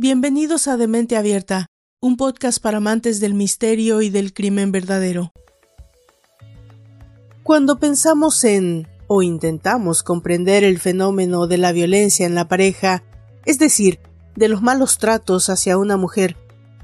[0.00, 1.66] Bienvenidos a Demente Abierta,
[2.00, 5.32] un podcast para amantes del misterio y del crimen verdadero.
[7.42, 13.02] Cuando pensamos en o intentamos comprender el fenómeno de la violencia en la pareja,
[13.44, 13.98] es decir,
[14.36, 16.36] de los malos tratos hacia una mujer,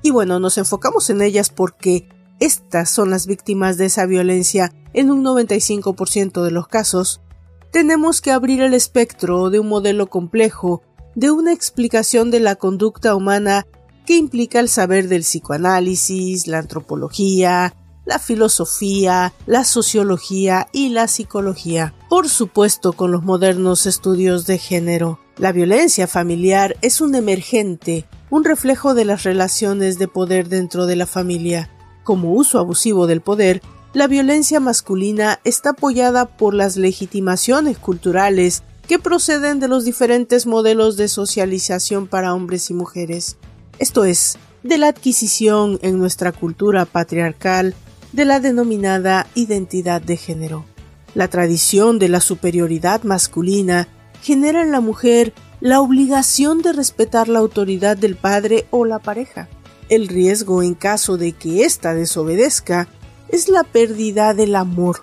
[0.02, 2.08] y bueno, nos enfocamos en ellas porque
[2.40, 7.20] estas son las víctimas de esa violencia en un 95% de los casos,
[7.70, 10.82] tenemos que abrir el espectro de un modelo complejo
[11.14, 13.66] de una explicación de la conducta humana
[14.06, 21.94] que implica el saber del psicoanálisis, la antropología, la filosofía, la sociología y la psicología.
[22.08, 25.18] Por supuesto, con los modernos estudios de género.
[25.38, 30.96] La violencia familiar es un emergente, un reflejo de las relaciones de poder dentro de
[30.96, 31.70] la familia.
[32.04, 33.62] Como uso abusivo del poder,
[33.94, 40.96] la violencia masculina está apoyada por las legitimaciones culturales que proceden de los diferentes modelos
[40.96, 43.36] de socialización para hombres y mujeres,
[43.78, 47.74] esto es, de la adquisición en nuestra cultura patriarcal
[48.12, 50.64] de la denominada identidad de género.
[51.14, 53.88] La tradición de la superioridad masculina
[54.22, 59.48] genera en la mujer la obligación de respetar la autoridad del padre o la pareja.
[59.88, 62.88] El riesgo en caso de que ésta desobedezca
[63.28, 65.02] es la pérdida del amor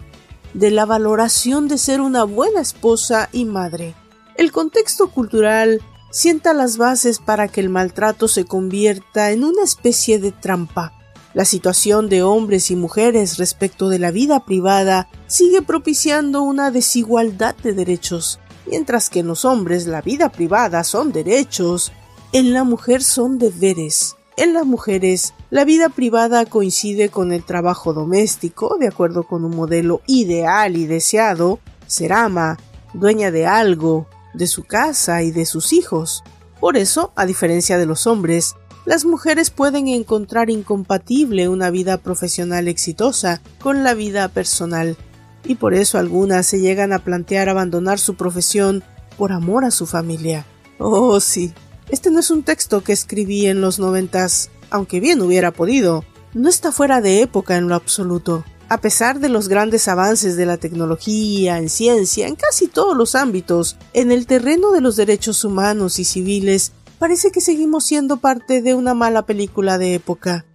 [0.53, 3.95] de la valoración de ser una buena esposa y madre.
[4.35, 10.19] El contexto cultural sienta las bases para que el maltrato se convierta en una especie
[10.19, 10.93] de trampa.
[11.33, 17.55] La situación de hombres y mujeres respecto de la vida privada sigue propiciando una desigualdad
[17.55, 18.39] de derechos.
[18.65, 21.93] Mientras que en los hombres la vida privada son derechos,
[22.33, 24.15] en la mujer son deberes.
[24.41, 29.55] En las mujeres, la vida privada coincide con el trabajo doméstico, de acuerdo con un
[29.55, 32.57] modelo ideal y deseado, ser ama,
[32.95, 36.23] dueña de algo, de su casa y de sus hijos.
[36.59, 42.67] Por eso, a diferencia de los hombres, las mujeres pueden encontrar incompatible una vida profesional
[42.67, 44.97] exitosa con la vida personal,
[45.45, 48.83] y por eso algunas se llegan a plantear abandonar su profesión
[49.19, 50.47] por amor a su familia.
[50.79, 51.53] Oh, sí,
[51.91, 56.05] este no es un texto que escribí en los noventas, aunque bien hubiera podido.
[56.33, 58.45] No está fuera de época en lo absoluto.
[58.69, 63.15] A pesar de los grandes avances de la tecnología, en ciencia, en casi todos los
[63.15, 68.61] ámbitos, en el terreno de los derechos humanos y civiles, parece que seguimos siendo parte
[68.61, 70.45] de una mala película de época.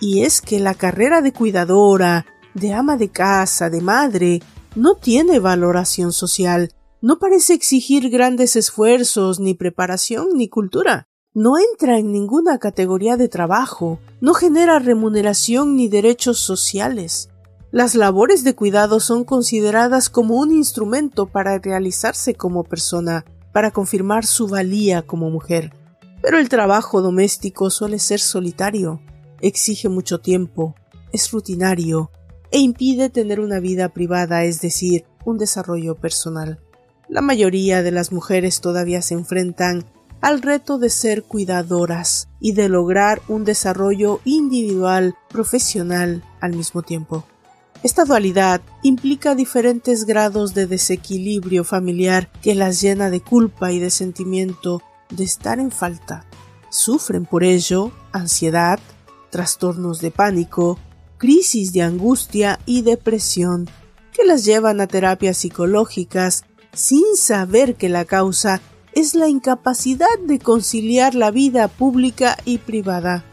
[0.00, 2.24] Y es que la carrera de cuidadora,
[2.54, 4.40] de ama de casa, de madre,
[4.74, 11.08] no tiene valoración social, no parece exigir grandes esfuerzos, ni preparación, ni cultura.
[11.32, 17.30] No entra en ninguna categoría de trabajo, no genera remuneración ni derechos sociales.
[17.70, 24.26] Las labores de cuidado son consideradas como un instrumento para realizarse como persona, para confirmar
[24.26, 25.72] su valía como mujer.
[26.22, 29.00] Pero el trabajo doméstico suele ser solitario,
[29.40, 30.74] exige mucho tiempo,
[31.12, 32.10] es rutinario
[32.50, 36.58] e impide tener una vida privada, es decir, un desarrollo personal.
[37.08, 39.86] La mayoría de las mujeres todavía se enfrentan
[40.20, 47.24] al reto de ser cuidadoras y de lograr un desarrollo individual profesional al mismo tiempo.
[47.82, 53.90] Esta dualidad implica diferentes grados de desequilibrio familiar que las llena de culpa y de
[53.90, 56.26] sentimiento de estar en falta.
[56.70, 58.80] Sufren por ello ansiedad,
[59.30, 60.78] trastornos de pánico,
[61.16, 63.68] crisis de angustia y depresión
[64.12, 66.44] que las llevan a terapias psicológicas
[66.78, 68.60] sin saber que la causa
[68.92, 73.24] es la incapacidad de conciliar la vida pública y privada.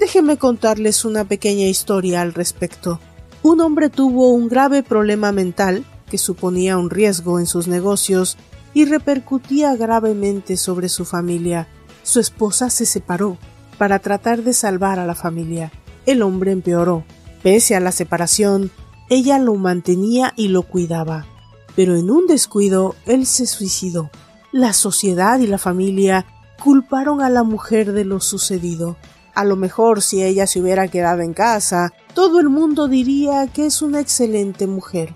[0.00, 2.98] Déjenme contarles una pequeña historia al respecto.
[3.42, 8.38] Un hombre tuvo un grave problema mental que suponía un riesgo en sus negocios
[8.72, 11.68] y repercutía gravemente sobre su familia.
[12.02, 13.36] Su esposa se separó
[13.76, 15.70] para tratar de salvar a la familia.
[16.06, 17.04] El hombre empeoró.
[17.42, 18.70] Pese a la separación,
[19.10, 21.26] ella lo mantenía y lo cuidaba
[21.76, 24.10] pero en un descuido él se suicidó.
[24.50, 26.26] La sociedad y la familia
[26.64, 28.96] culparon a la mujer de lo sucedido.
[29.34, 33.66] A lo mejor si ella se hubiera quedado en casa, todo el mundo diría que
[33.66, 35.12] es una excelente mujer.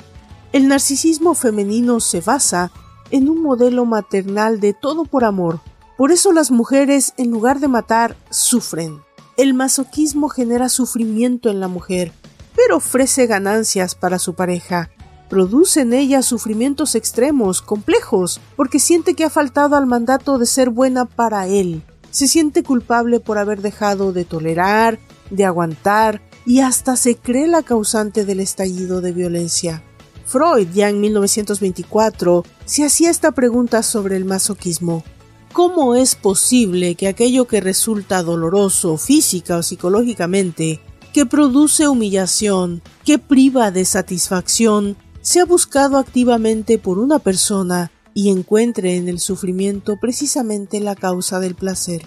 [0.53, 2.71] El narcisismo femenino se basa
[3.11, 5.61] en un modelo maternal de todo por amor.
[5.97, 9.01] Por eso las mujeres, en lugar de matar, sufren.
[9.39, 12.13] El masoquismo genera sufrimiento en la mujer,
[12.55, 14.91] pero ofrece ganancias para su pareja
[15.31, 20.69] produce en ella sufrimientos extremos, complejos, porque siente que ha faltado al mandato de ser
[20.69, 21.83] buena para él.
[22.11, 24.99] Se siente culpable por haber dejado de tolerar,
[25.31, 29.85] de aguantar, y hasta se cree la causante del estallido de violencia.
[30.27, 35.05] Freud, ya en 1924, se hacía esta pregunta sobre el masoquismo.
[35.53, 40.81] ¿Cómo es posible que aquello que resulta doloroso física o psicológicamente,
[41.13, 48.97] que produce humillación, que priva de satisfacción, sea buscado activamente por una persona y encuentre
[48.97, 52.03] en el sufrimiento precisamente la causa del placer?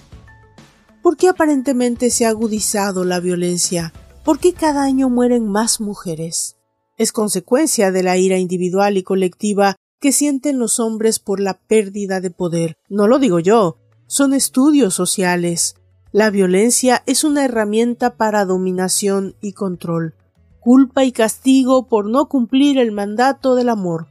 [1.02, 3.94] ¿Por qué aparentemente se ha agudizado la violencia?
[4.24, 6.56] ¿Por qué cada año mueren más mujeres?
[6.98, 12.22] Es consecuencia de la ira individual y colectiva que sienten los hombres por la pérdida
[12.22, 12.78] de poder.
[12.90, 13.78] No lo digo yo,
[14.08, 15.76] son estudios sociales.
[16.12, 20.16] La violencia es una herramienta para dominación y control,
[20.64, 24.08] culpa y castigo por no cumplir el mandato del amor.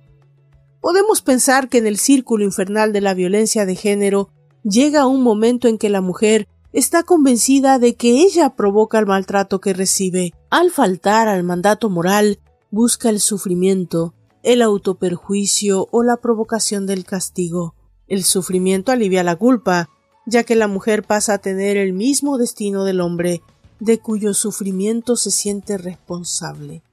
[0.81, 4.31] Podemos pensar que en el círculo infernal de la violencia de género
[4.63, 9.61] llega un momento en que la mujer está convencida de que ella provoca el maltrato
[9.61, 10.33] que recibe.
[10.51, 12.41] Al faltar al mandato moral,
[12.71, 17.75] busca el sufrimiento, el autoperjuicio o la provocación del castigo.
[18.09, 19.89] El sufrimiento alivia la culpa,
[20.27, 23.43] ya que la mujer pasa a tener el mismo destino del hombre,
[23.83, 26.85] de cuyo sufrimiento se siente responsable.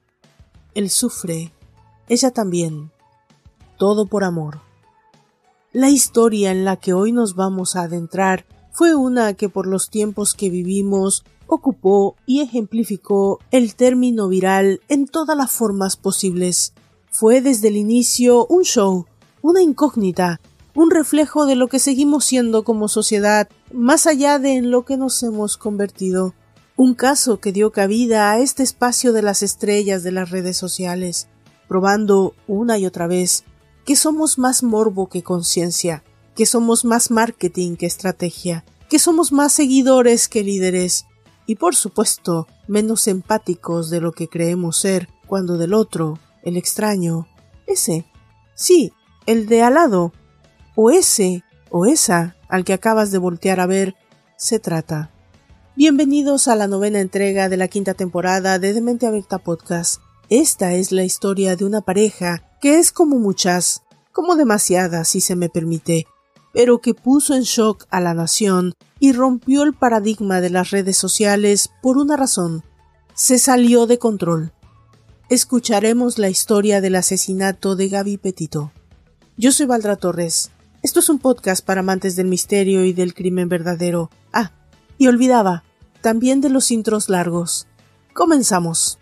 [0.74, 1.52] Él sufre,
[2.08, 2.90] ella también,
[3.78, 4.58] todo por amor.
[5.72, 9.88] La historia en la que hoy nos vamos a adentrar fue una que por los
[9.88, 16.72] tiempos que vivimos ocupó y ejemplificó el término viral en todas las formas posibles,
[17.08, 19.06] fue desde el inicio un show,
[19.42, 20.40] una incógnita,
[20.74, 24.96] un reflejo de lo que seguimos siendo como sociedad, más allá de en lo que
[24.96, 26.34] nos hemos convertido.
[26.82, 31.28] Un caso que dio cabida a este espacio de las estrellas de las redes sociales,
[31.68, 33.44] probando una y otra vez
[33.84, 36.02] que somos más morbo que conciencia,
[36.34, 41.04] que somos más marketing que estrategia, que somos más seguidores que líderes,
[41.44, 47.28] y por supuesto menos empáticos de lo que creemos ser cuando del otro el extraño,
[47.66, 48.06] ese,
[48.54, 48.90] sí,
[49.26, 50.14] el de al lado,
[50.76, 53.96] o ese, o esa, al que acabas de voltear a ver,
[54.38, 55.10] se trata.
[55.76, 60.00] Bienvenidos a la novena entrega de la quinta temporada de Demente Abierta Podcast.
[60.28, 63.82] Esta es la historia de una pareja que es como muchas,
[64.12, 66.06] como demasiadas, si se me permite,
[66.52, 70.96] pero que puso en shock a la nación y rompió el paradigma de las redes
[70.96, 72.64] sociales por una razón.
[73.14, 74.52] Se salió de control
[75.30, 78.72] escucharemos la historia del asesinato de Gaby Petito.
[79.36, 80.50] Yo soy Valdra Torres.
[80.82, 84.10] Esto es un podcast para amantes del misterio y del crimen verdadero.
[84.32, 84.50] Ah,
[85.00, 85.64] y olvidaba,
[86.02, 87.66] también de los intros largos.
[88.12, 88.98] Comenzamos.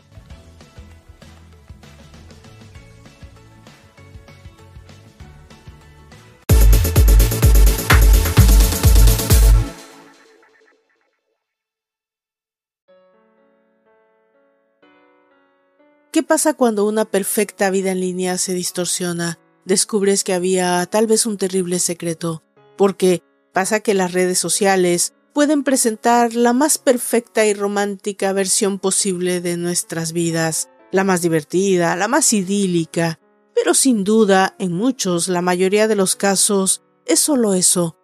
[16.12, 19.40] ¿Qué pasa cuando una perfecta vida en línea se distorsiona?
[19.64, 22.44] Descubres que había tal vez un terrible secreto,
[22.76, 29.40] porque pasa que las redes sociales pueden presentar la más perfecta y romántica versión posible
[29.40, 33.20] de nuestras vidas, la más divertida, la más idílica,
[33.54, 37.96] pero sin duda, en muchos, la mayoría de los casos, es solo eso,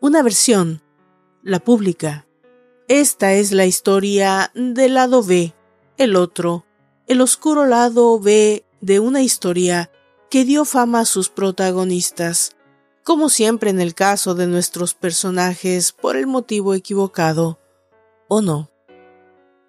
[0.00, 0.80] una versión,
[1.42, 2.28] la pública.
[2.86, 5.56] Esta es la historia del lado B,
[5.96, 6.66] el otro,
[7.08, 9.90] el oscuro lado B de una historia
[10.30, 12.55] que dio fama a sus protagonistas,
[13.06, 17.60] como siempre en el caso de nuestros personajes por el motivo equivocado,
[18.26, 18.68] o no.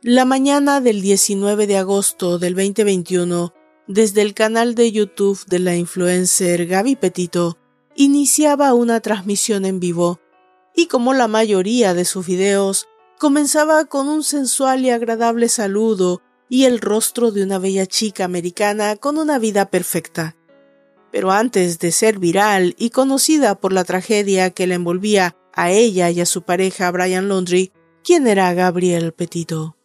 [0.01, 3.53] La mañana del 19 de agosto del 2021,
[3.85, 7.59] desde el canal de YouTube de la influencer Gaby Petito,
[7.95, 10.19] iniciaba una transmisión en vivo,
[10.75, 12.87] y como la mayoría de sus videos,
[13.19, 18.95] comenzaba con un sensual y agradable saludo y el rostro de una bella chica americana
[18.95, 20.36] con una vida perfecta.
[21.17, 26.11] Pero antes de ser viral y conocida por la tragedia que la envolvía a ella
[26.11, 27.71] y a su pareja Brian Laundrie,
[28.03, 29.75] ¿quién era Gabriel Petito?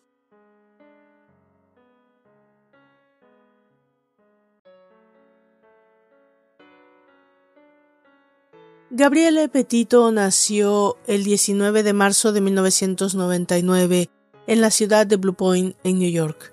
[8.90, 14.10] Gabriele Petito nació el 19 de marzo de 1999
[14.46, 16.52] en la ciudad de Blue Point, en New York.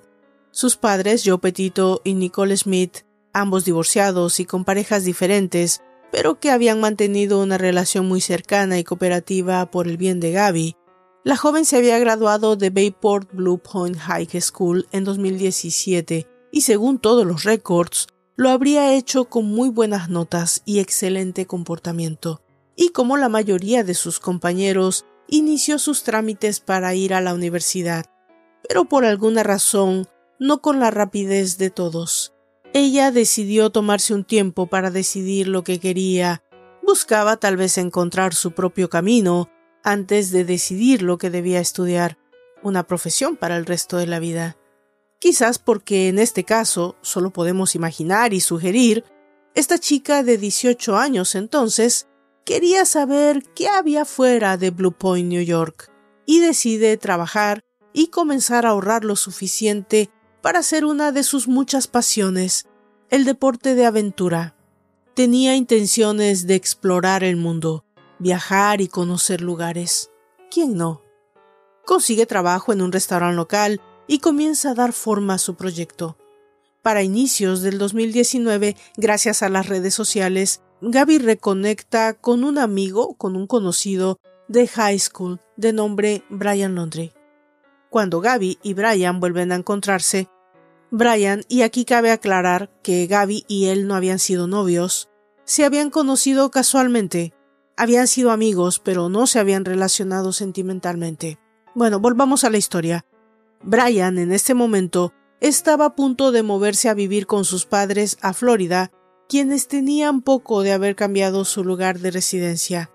[0.52, 3.00] Sus padres, Joe Petito y Nicole Smith,
[3.34, 5.82] ambos divorciados y con parejas diferentes,
[6.12, 10.76] pero que habían mantenido una relación muy cercana y cooperativa por el bien de Gaby,
[11.24, 16.98] la joven se había graduado de Bayport Blue Point High School en 2017 y según
[16.98, 18.08] todos los récords,
[18.38, 22.42] lo habría hecho con muy buenas notas y excelente comportamiento.
[22.78, 28.06] Y como la mayoría de sus compañeros, inició sus trámites para ir a la universidad.
[28.68, 30.08] Pero por alguna razón
[30.40, 32.34] no con la rapidez de todos.
[32.74, 36.44] Ella decidió tomarse un tiempo para decidir lo que quería,
[36.90, 39.48] Buscaba tal vez encontrar su propio camino
[39.84, 42.18] antes de decidir lo que debía estudiar,
[42.64, 44.58] una profesión para el resto de la vida.
[45.20, 49.04] Quizás porque en este caso solo podemos imaginar y sugerir,
[49.54, 52.08] esta chica de 18 años entonces
[52.44, 55.92] quería saber qué había fuera de Blue Point, New York,
[56.26, 57.62] y decide trabajar
[57.94, 60.10] y comenzar a ahorrar lo suficiente
[60.42, 62.66] para hacer una de sus muchas pasiones,
[63.10, 64.56] el deporte de aventura.
[65.16, 67.86] Tenía intenciones de explorar el mundo,
[68.20, 70.12] viajar y conocer lugares.
[70.50, 71.02] ¿Quién no?
[71.86, 76.18] Consigue trabajo en un restaurante local y comienza a dar forma a su proyecto.
[76.82, 83.36] Para inicios del 2019, gracias a las redes sociales, Gaby reconecta con un amigo, con
[83.36, 87.12] un conocido de high school de nombre Brian Laundry.
[87.90, 90.30] Cuando Gaby y Brian vuelven a encontrarse,
[90.92, 95.10] Brian, y aquí cabe aclarar que Gaby y él no habían sido novios,
[95.44, 97.34] se habían conocido casualmente,
[97.78, 101.40] habían sido amigos, pero no se habían relacionado sentimentalmente.
[101.74, 103.06] Bueno, volvamos a la historia.
[103.64, 108.34] Brian en este momento estaba a punto de moverse a vivir con sus padres a
[108.34, 108.92] Florida,
[109.28, 112.92] quienes tenían poco de haber cambiado su lugar de residencia.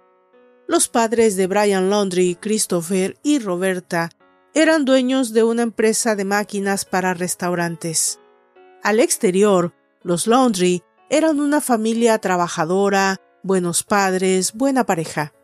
[0.66, 4.10] Los padres de Brian Laundry, Christopher y Roberta
[4.54, 8.20] eran dueños de una empresa de máquinas para restaurantes.
[8.84, 15.34] Al exterior, los Laundry eran una familia trabajadora, buenos padres, buena pareja.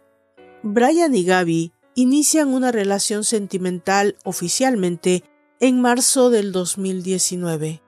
[0.63, 5.25] Brian y Gaby inician una relación sentimental oficialmente
[5.59, 7.83] en marzo del 2019.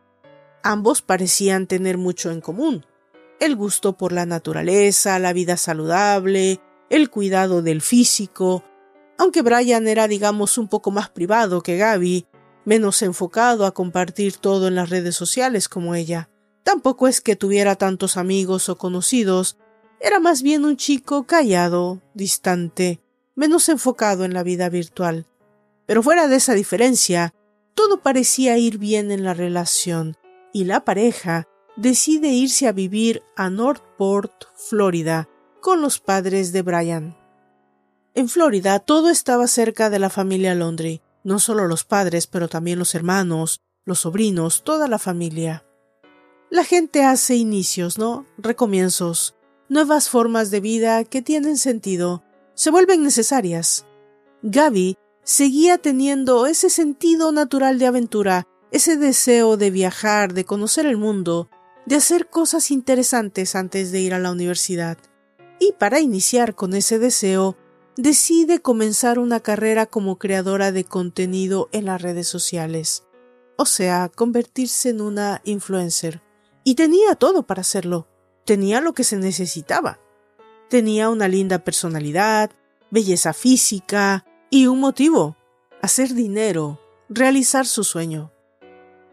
[0.64, 2.84] Ambos parecían tener mucho en común.
[3.38, 6.60] El gusto por la naturaleza, la vida saludable,
[6.90, 8.64] el cuidado del físico.
[9.19, 12.26] Aunque Brian era, digamos, un poco más privado que Gaby,
[12.64, 16.28] menos enfocado a compartir todo en las redes sociales como ella.
[16.62, 19.59] Tampoco es que tuviera tantos amigos o conocidos,
[20.00, 23.00] era más bien un chico callado, distante,
[23.35, 25.26] menos enfocado en la vida virtual.
[25.87, 27.35] Pero fuera de esa diferencia,
[27.75, 30.16] todo parecía ir bien en la relación
[30.52, 35.28] y la pareja decide irse a vivir a Northport, Florida,
[35.61, 37.21] con los padres de Brian.
[38.14, 42.78] En Florida todo estaba cerca de la familia Laundry, no solo los padres, pero también
[42.78, 45.64] los hermanos, los sobrinos, toda la familia.
[46.50, 48.26] La gente hace inicios, ¿no?
[48.37, 49.35] Recomienzos,
[49.71, 52.23] nuevas formas de vida que tienen sentido,
[52.54, 53.87] se vuelven necesarias.
[54.42, 60.99] Gaby seguía teniendo ese sentido natural de aventura, ese deseo de viajar, de conocer el
[60.99, 61.49] mundo,
[61.87, 64.99] de hacer cosas interesantes antes de ir a la universidad.
[65.59, 67.57] Y para iniciar con ese deseo,
[67.96, 73.04] decide comenzar una carrera como creadora de contenido en las redes sociales,
[73.56, 76.22] o sea, convertirse en una influencer.
[76.64, 78.08] Y tenía todo para hacerlo,
[78.44, 79.99] tenía lo que se necesitaba.
[80.68, 82.50] Tenía una linda personalidad,
[82.90, 85.37] belleza física, y un motivo,
[85.80, 88.32] hacer dinero, realizar su sueño.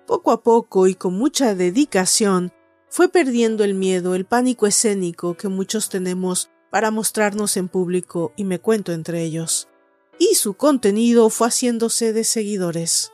[0.06, 2.52] Poco a poco y con mucha dedicación,
[2.90, 8.44] fue perdiendo el miedo, el pánico escénico que muchos tenemos para mostrarnos en público y
[8.44, 9.68] me cuento entre ellos.
[10.18, 13.12] Y su contenido fue haciéndose de seguidores.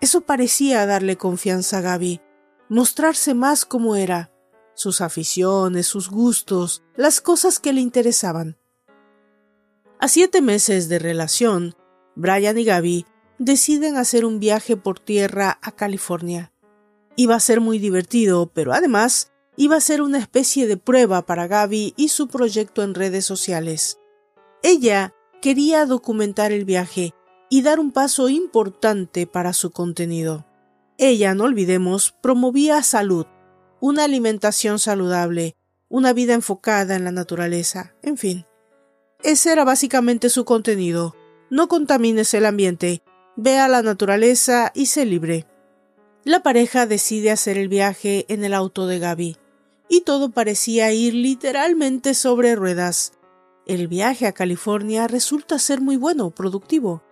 [0.00, 2.20] Eso parecía darle confianza a Gaby,
[2.68, 4.30] mostrarse más como era,
[4.74, 8.58] sus aficiones, sus gustos, las cosas que le interesaban.
[9.98, 11.74] A siete meses de relación,
[12.14, 13.06] Brian y Gaby
[13.38, 16.52] deciden hacer un viaje por tierra a California.
[17.16, 21.46] Iba a ser muy divertido, pero además iba a ser una especie de prueba para
[21.46, 23.98] Gaby y su proyecto en redes sociales.
[24.62, 27.14] Ella quería documentar el viaje
[27.48, 30.46] y dar un paso importante para su contenido.
[30.98, 33.26] Ella, no olvidemos, promovía salud,
[33.80, 35.56] una alimentación saludable,
[35.88, 38.46] una vida enfocada en la naturaleza, en fin.
[39.22, 41.14] Ese era básicamente su contenido.
[41.50, 43.02] No contamines el ambiente,
[43.36, 45.46] vea la naturaleza y sé libre.
[46.24, 49.36] La pareja decide hacer el viaje en el auto de Gaby,
[49.88, 53.12] y todo parecía ir literalmente sobre ruedas.
[53.66, 57.02] El viaje a California resulta ser muy bueno, productivo.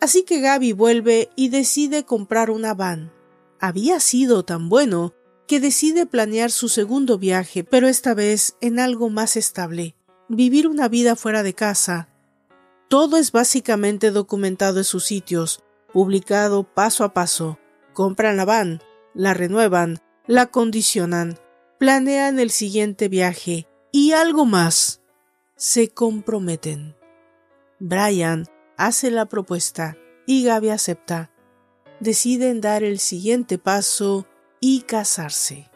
[0.00, 3.12] Así que Gaby vuelve y decide comprar una van.
[3.58, 5.12] Había sido tan bueno
[5.46, 9.94] que decide planear su segundo viaje, pero esta vez en algo más estable
[10.30, 12.08] vivir una vida fuera de casa.
[12.88, 15.62] Todo es básicamente documentado en sus sitios,
[15.92, 17.58] publicado paso a paso.
[17.92, 18.80] Compran la van,
[19.12, 19.98] la renuevan,
[20.28, 21.36] la condicionan,
[21.80, 25.00] planean el siguiente viaje y algo más.
[25.56, 26.94] Se comprometen.
[27.78, 28.46] Brian
[28.76, 29.96] hace la propuesta
[30.26, 31.32] y Gaby acepta.
[31.98, 34.26] Deciden dar el siguiente paso
[34.60, 35.70] y casarse.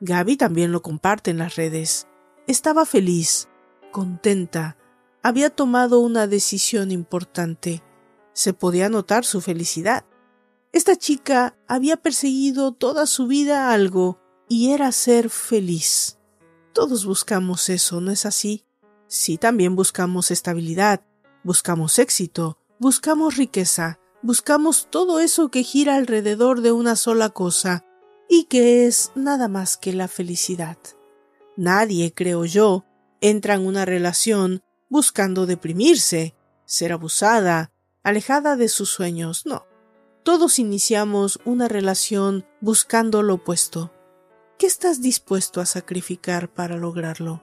[0.00, 2.08] Gaby también lo comparte en las redes.
[2.48, 3.48] Estaba feliz,
[3.92, 4.76] contenta,
[5.22, 7.80] había tomado una decisión importante.
[8.32, 10.04] Se podía notar su felicidad.
[10.72, 14.23] Esta chica había perseguido toda su vida algo
[14.54, 16.16] y era ser feliz.
[16.72, 18.64] Todos buscamos eso, ¿no es así?
[19.08, 21.00] Sí, también buscamos estabilidad,
[21.42, 27.84] buscamos éxito, buscamos riqueza, buscamos todo eso que gira alrededor de una sola cosa
[28.28, 30.78] y que es nada más que la felicidad.
[31.56, 32.84] Nadie, creo yo,
[33.20, 37.72] entra en una relación buscando deprimirse, ser abusada,
[38.04, 39.66] alejada de sus sueños, no.
[40.22, 43.90] Todos iniciamos una relación buscando lo opuesto.
[44.56, 47.42] ¿Qué estás dispuesto a sacrificar para lograrlo?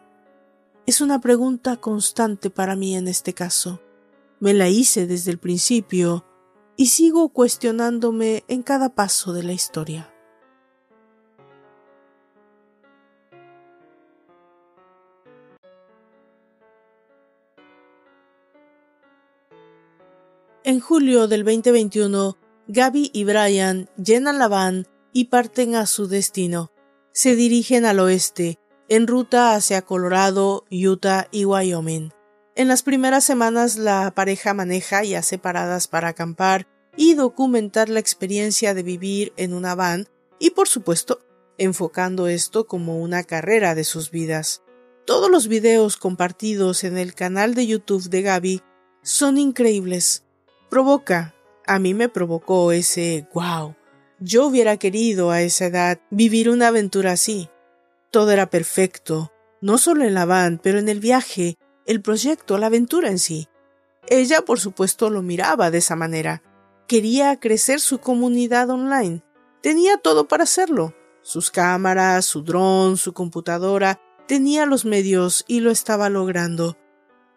[0.86, 3.82] Es una pregunta constante para mí en este caso.
[4.40, 6.26] Me la hice desde el principio
[6.78, 10.14] y sigo cuestionándome en cada paso de la historia.
[20.64, 22.38] En julio del 2021,
[22.68, 26.72] Gaby y Brian llenan la van y parten a su destino.
[27.14, 32.12] Se dirigen al oeste, en ruta hacia Colorado, Utah y Wyoming.
[32.56, 38.74] En las primeras semanas la pareja maneja ya separadas para acampar y documentar la experiencia
[38.74, 40.08] de vivir en una van
[40.40, 41.20] y por supuesto
[41.58, 44.64] enfocando esto como una carrera de sus vidas.
[45.06, 48.62] Todos los videos compartidos en el canal de YouTube de Gaby
[49.02, 50.24] son increíbles
[50.70, 51.36] provoca.
[51.68, 53.76] A mí me provocó ese wow.
[54.24, 57.50] Yo hubiera querido a esa edad vivir una aventura así.
[58.12, 62.68] Todo era perfecto, no solo en la van, pero en el viaje, el proyecto, la
[62.68, 63.48] aventura en sí.
[64.08, 66.44] Ella, por supuesto, lo miraba de esa manera.
[66.88, 69.24] Quería crecer su comunidad online.
[69.64, 70.94] Tenía todo para hacerlo.
[71.24, 76.78] Sus cámaras, su dron, su computadora, tenía los medios y lo estaba logrando.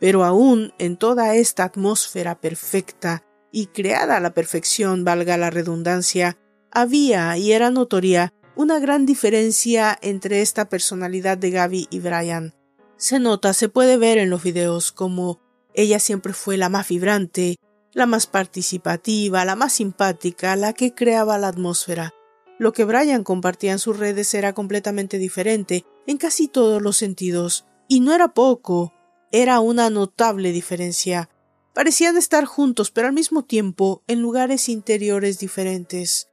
[0.00, 6.36] Pero aún en toda esta atmósfera perfecta y creada a la perfección, valga la redundancia,
[6.74, 12.54] había y era notoria una gran diferencia entre esta personalidad de Gaby y Brian.
[12.96, 15.40] Se nota, se puede ver en los videos como
[15.74, 17.56] ella siempre fue la más vibrante,
[17.92, 22.14] la más participativa, la más simpática, la que creaba la atmósfera.
[22.58, 27.66] Lo que Brian compartía en sus redes era completamente diferente en casi todos los sentidos,
[27.88, 28.92] y no era poco,
[29.32, 31.28] era una notable diferencia.
[31.74, 36.28] Parecían estar juntos, pero al mismo tiempo en lugares interiores diferentes.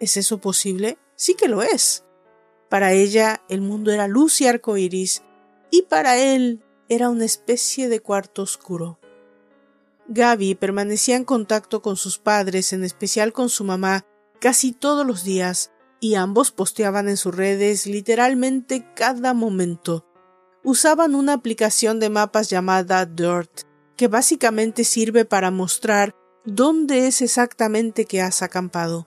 [0.00, 0.98] ¿Es eso posible?
[1.14, 2.04] Sí que lo es.
[2.68, 5.22] Para ella el mundo era luz y arco iris,
[5.70, 8.98] y para él era una especie de cuarto oscuro.
[10.08, 14.04] Gaby permanecía en contacto con sus padres, en especial con su mamá,
[14.40, 20.06] casi todos los días, y ambos posteaban en sus redes literalmente cada momento
[20.66, 23.60] usaban una aplicación de mapas llamada Dirt,
[23.96, 26.12] que básicamente sirve para mostrar
[26.44, 29.06] dónde es exactamente que has acampado.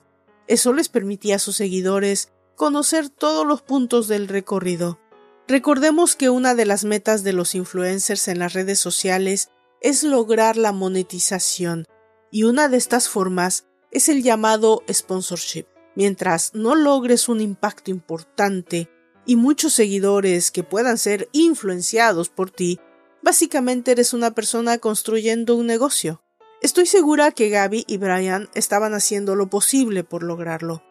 [0.50, 5.00] Eso les permitía a sus seguidores conocer todos los puntos del recorrido.
[5.48, 10.58] Recordemos que una de las metas de los influencers en las redes sociales es lograr
[10.58, 11.86] la monetización,
[12.32, 15.66] y una de estas formas es el llamado sponsorship.
[15.96, 18.90] Mientras no logres un impacto importante
[19.28, 22.80] y muchos seguidores que puedan ser influenciados por ti,
[23.22, 26.24] básicamente eres una persona construyendo un negocio.
[26.62, 30.84] Estoy segura que Gaby y Brian estaban haciendo lo posible por lograrlo.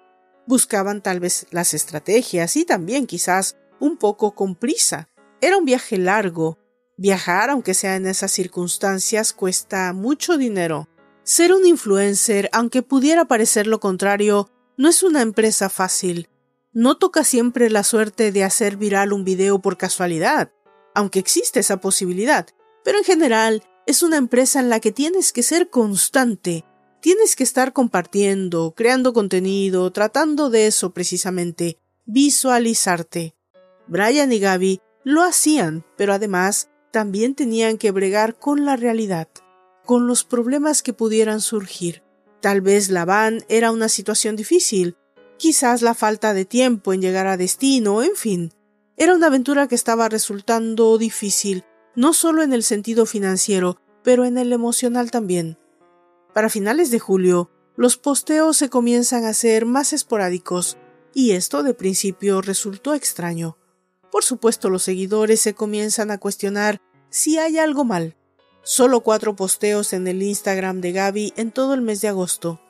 [0.46, 5.10] Buscaban tal vez las estrategias y también quizás un poco con prisa.
[5.42, 6.58] Era un viaje largo.
[6.96, 10.88] Viajar, aunque sea en esas circunstancias, cuesta mucho dinero.
[11.22, 16.30] Ser un influencer, aunque pudiera parecer lo contrario, no es una empresa fácil.
[16.72, 20.50] No toca siempre la suerte de hacer viral un video por casualidad,
[20.94, 22.46] aunque existe esa posibilidad,
[22.84, 26.66] pero en general es una empresa en la que tienes que ser constante,
[27.00, 33.34] tienes que estar compartiendo, creando contenido, tratando de eso precisamente, visualizarte.
[33.86, 39.28] Brian y Gaby lo hacían, pero además también tenían que bregar con la realidad,
[39.86, 42.02] con los problemas que pudieran surgir.
[42.42, 44.98] Tal vez la van era una situación difícil,
[45.38, 48.52] quizás la falta de tiempo en llegar a destino, en fin.
[48.98, 51.64] Era una aventura que estaba resultando difícil,
[51.98, 55.58] no solo en el sentido financiero, pero en el emocional también.
[56.32, 60.76] Para finales de julio, los posteos se comienzan a ser más esporádicos,
[61.12, 63.58] y esto de principio resultó extraño.
[64.12, 66.80] Por supuesto, los seguidores se comienzan a cuestionar
[67.10, 68.16] si hay algo mal.
[68.62, 72.60] Solo cuatro posteos en el Instagram de Gaby en todo el mes de agosto.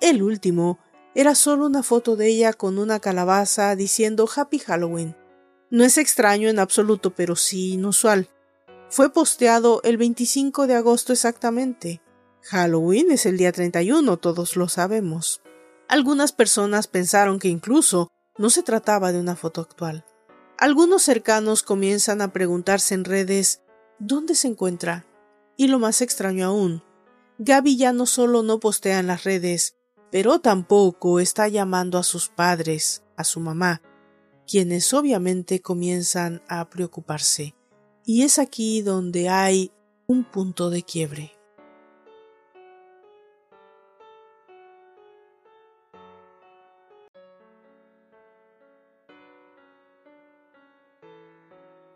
[0.00, 0.78] El último
[1.14, 5.14] era solo una foto de ella con una calabaza diciendo Happy Halloween.
[5.68, 8.30] No es extraño en absoluto, pero sí inusual.
[8.92, 12.02] Fue posteado el 25 de agosto exactamente.
[12.42, 15.40] Halloween es el día 31, todos lo sabemos.
[15.88, 20.04] Algunas personas pensaron que incluso no se trataba de una foto actual.
[20.58, 23.62] Algunos cercanos comienzan a preguntarse en redes
[23.98, 25.06] ¿dónde se encuentra?
[25.56, 26.82] Y lo más extraño aún,
[27.38, 29.74] Gaby ya no solo no postea en las redes,
[30.10, 33.80] pero tampoco está llamando a sus padres, a su mamá,
[34.46, 37.54] quienes obviamente comienzan a preocuparse.
[38.04, 39.70] Y es aquí donde hay
[40.06, 41.32] un punto de quiebre.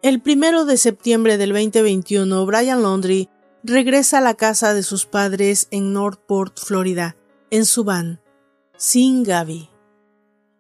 [0.03, 3.29] El primero de septiembre del 2021, Brian Laundrie
[3.64, 7.16] regresa a la casa de sus padres en Northport, Florida,
[7.51, 8.21] en su van,
[8.77, 9.69] sin Gaby.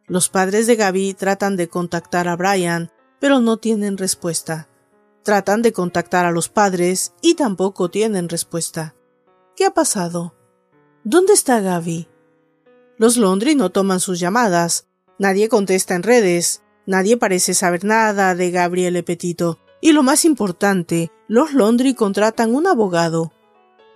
[0.08, 4.68] Los padres de Gaby tratan de contactar a Brian, pero no tienen respuesta.
[5.26, 8.94] Tratan de contactar a los padres y tampoco tienen respuesta.
[9.56, 10.36] ¿Qué ha pasado?
[11.02, 12.06] ¿Dónde está Gaby?
[12.96, 14.86] Los Londri no toman sus llamadas,
[15.18, 21.10] nadie contesta en redes, nadie parece saber nada de Gabriele Petito, y lo más importante,
[21.26, 23.32] los Londri contratan un abogado.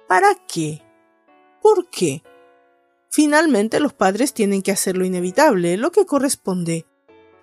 [0.08, 0.82] ¿Para qué?
[1.62, 2.24] ¿Por qué?
[3.08, 6.86] Finalmente los padres tienen que hacer lo inevitable, lo que corresponde.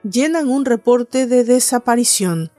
[0.04, 2.52] Llenan un reporte de desaparición.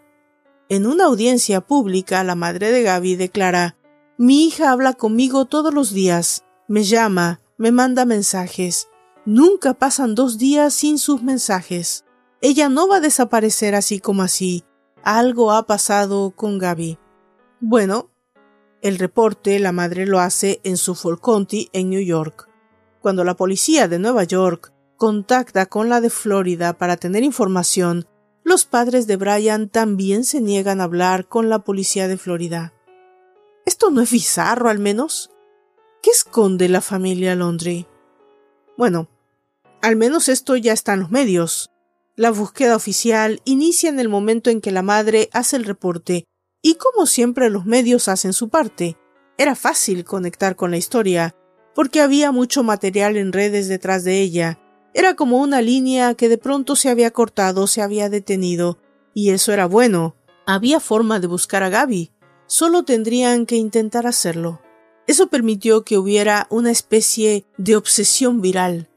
[0.70, 3.76] En una audiencia pública, la madre de Gaby declara
[4.18, 8.90] Mi hija habla conmigo todos los días, me llama, me manda mensajes.
[9.24, 12.04] Nunca pasan dos días sin sus mensajes.
[12.42, 14.64] Ella no va a desaparecer así como así.
[15.02, 16.98] Algo ha pasado con Gaby.
[17.60, 18.10] Bueno,
[18.82, 22.48] el reporte la madre lo hace en Suffolk County, en New York.
[23.00, 28.06] Cuando la policía de Nueva York contacta con la de Florida para tener información,
[28.48, 32.72] los padres de Brian también se niegan a hablar con la policía de Florida.
[33.66, 35.30] ¿Esto no es bizarro al menos?
[36.02, 37.86] ¿Qué esconde la familia Londri?
[38.76, 39.08] Bueno,
[39.82, 41.70] al menos esto ya está en los medios.
[42.16, 46.24] La búsqueda oficial inicia en el momento en que la madre hace el reporte,
[46.62, 48.96] y como siempre los medios hacen su parte.
[49.36, 51.36] Era fácil conectar con la historia,
[51.74, 54.58] porque había mucho material en redes detrás de ella,
[54.98, 58.78] era como una línea que de pronto se había cortado, se había detenido,
[59.14, 60.16] y eso era bueno.
[60.44, 62.10] Había forma de buscar a Gaby,
[62.48, 64.60] solo tendrían que intentar hacerlo.
[65.06, 68.90] Eso permitió que hubiera una especie de obsesión viral.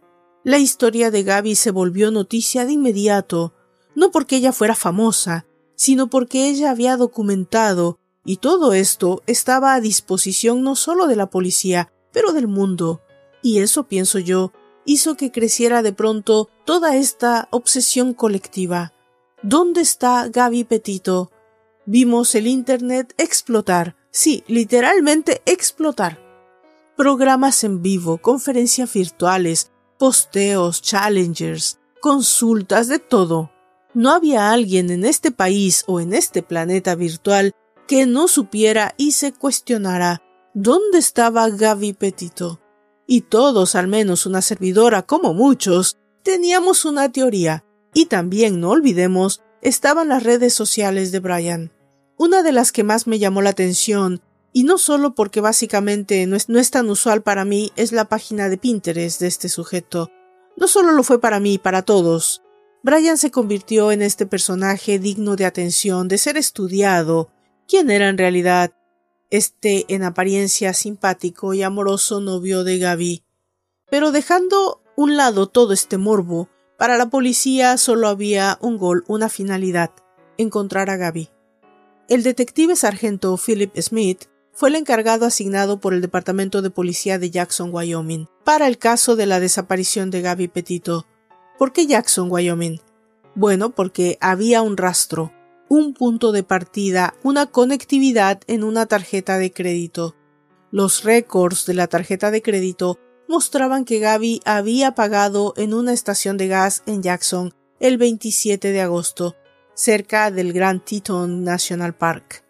[0.44, 3.54] La historia de Gaby se volvió noticia de inmediato,
[3.94, 9.82] no porque ella fuera famosa, sino porque ella había documentado, y todo esto estaba a
[9.82, 13.02] disposición no solo de la policía, pero del mundo.
[13.44, 14.52] Y eso, pienso yo,
[14.86, 18.94] hizo que creciera de pronto toda esta obsesión colectiva.
[19.44, 21.32] ¿Dónde está Gaby Petito?
[21.86, 26.20] Vimos el Internet explotar, sí, literalmente explotar.
[26.96, 33.52] Programas en vivo, conferencias virtuales, posteos, challengers, consultas, de todo.
[33.94, 37.54] No había alguien en este país o en este planeta virtual
[37.88, 40.22] que no supiera y se cuestionara
[40.54, 42.60] ¿dónde estaba Gaby Petito?
[43.12, 49.42] Y todos, al menos una servidora como muchos, teníamos una teoría, y también no olvidemos,
[49.62, 51.74] estaban las redes sociales de Brian.
[52.18, 54.22] Una de las que más me llamó la atención,
[54.54, 58.58] y no solo porque básicamente no es, tan usual para mí, es la página de
[58.58, 60.10] Pinterest de este sujeto.
[60.56, 62.42] No solo lo fue para mí, para todos.
[62.82, 67.30] Brian se convirtió en este personaje digno de atención, de ser estudiado.
[67.68, 68.72] ¿Quién era en realidad?
[69.32, 73.24] Este en apariencia simpático y amoroso novio de Gaby.
[73.90, 79.30] Pero dejando un lado todo este morbo, para la policía solo había un gol, una
[79.30, 79.92] finalidad,
[80.38, 81.30] encontrar a Gaby.
[82.10, 87.32] El detective sargento Philip Smith fue el encargado asignado por el Departamento de Policía de
[87.32, 91.08] Jackson, Wyoming, para el caso de la desaparición de Gaby Petito.
[91.58, 92.82] ¿Por qué Jackson, Wyoming?
[93.34, 95.32] Bueno, porque había un rastro,
[95.74, 100.18] un punto de partida, una conectividad en una tarjeta de crédito.
[100.70, 106.36] Los récords de la tarjeta de crédito mostraban que Gaby había pagado en una estación
[106.36, 109.38] de gas en Jackson el 27 de agosto,
[109.74, 112.44] cerca del Grand Teton National Park.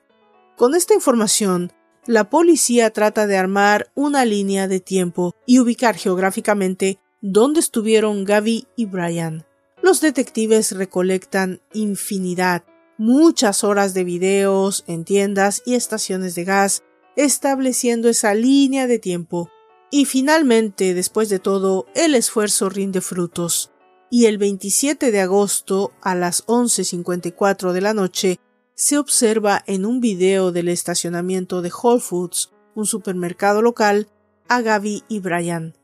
[0.57, 1.71] Con esta información,
[2.07, 8.65] la policía trata de armar una línea de tiempo y ubicar geográficamente dónde estuvieron Gaby
[8.75, 9.45] y Brian.
[9.83, 12.63] Los detectives recolectan infinidad
[13.01, 16.83] muchas horas de videos en tiendas y estaciones de gas,
[17.15, 19.49] estableciendo esa línea de tiempo.
[19.89, 23.71] Y finalmente, después de todo, el esfuerzo rinde frutos.
[24.11, 28.39] Y el 27 de agosto, a las 11.54 de la noche,
[28.75, 34.09] se observa en un video del estacionamiento de Whole Foods, un supermercado local,
[34.47, 35.75] a Gaby y Brian.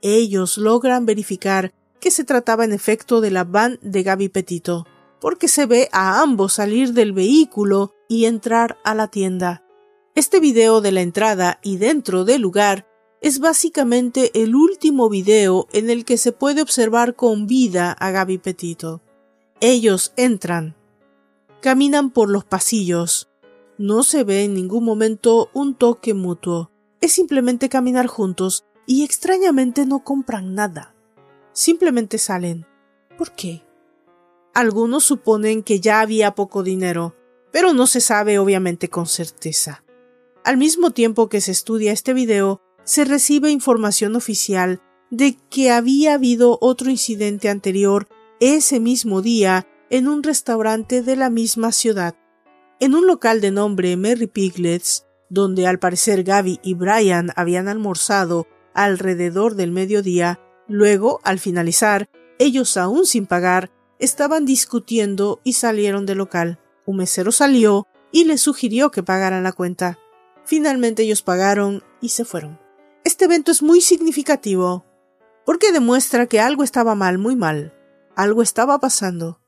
[0.00, 4.86] Ellos logran verificar que se trataba en efecto de la van de Gaby Petito,
[5.20, 9.64] porque se ve a ambos salir del vehículo y entrar a la tienda.
[10.14, 12.86] Este video de la entrada y dentro del lugar
[13.20, 18.38] es básicamente el último video en el que se puede observar con vida a Gaby
[18.38, 19.00] Petito.
[19.60, 20.76] Ellos entran,
[21.60, 23.30] caminan por los pasillos.
[23.78, 26.70] No se ve en ningún momento un toque mutuo.
[27.00, 30.94] Es simplemente caminar juntos y extrañamente no compran nada.
[31.52, 32.66] Simplemente salen.
[33.16, 33.62] ¿Por qué?
[34.54, 37.16] Algunos suponen que ya había poco dinero,
[37.50, 39.84] pero no se sabe obviamente con certeza.
[40.44, 46.14] Al mismo tiempo que se estudia este video, se recibe información oficial de que había
[46.14, 48.06] habido otro incidente anterior
[48.40, 52.14] ese mismo día en un restaurante de la misma ciudad.
[52.78, 58.46] En un local de nombre Merry Piglets, donde al parecer Gaby y Brian habían almorzado
[58.72, 60.38] alrededor del mediodía,
[60.68, 66.58] luego, al finalizar, ellos aún sin pagar, estaban discutiendo y salieron del local.
[66.86, 69.98] Un mesero salió y les sugirió que pagaran la cuenta.
[70.44, 72.60] Finalmente ellos pagaron y se fueron.
[73.04, 74.84] Este evento es muy significativo
[75.44, 77.74] porque demuestra que algo estaba mal, muy mal.
[78.16, 79.40] Algo estaba pasando.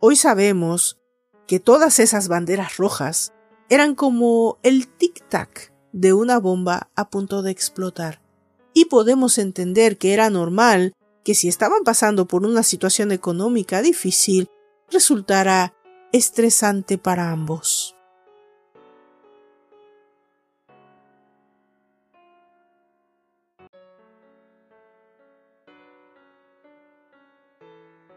[0.00, 0.98] Hoy sabemos
[1.46, 3.32] que todas esas banderas rojas
[3.68, 8.22] eran como el tic-tac de una bomba a punto de explotar.
[8.72, 10.92] Y podemos entender que era normal
[11.28, 14.48] que si estaban pasando por una situación económica difícil,
[14.90, 15.74] resultara
[16.10, 17.94] estresante para ambos.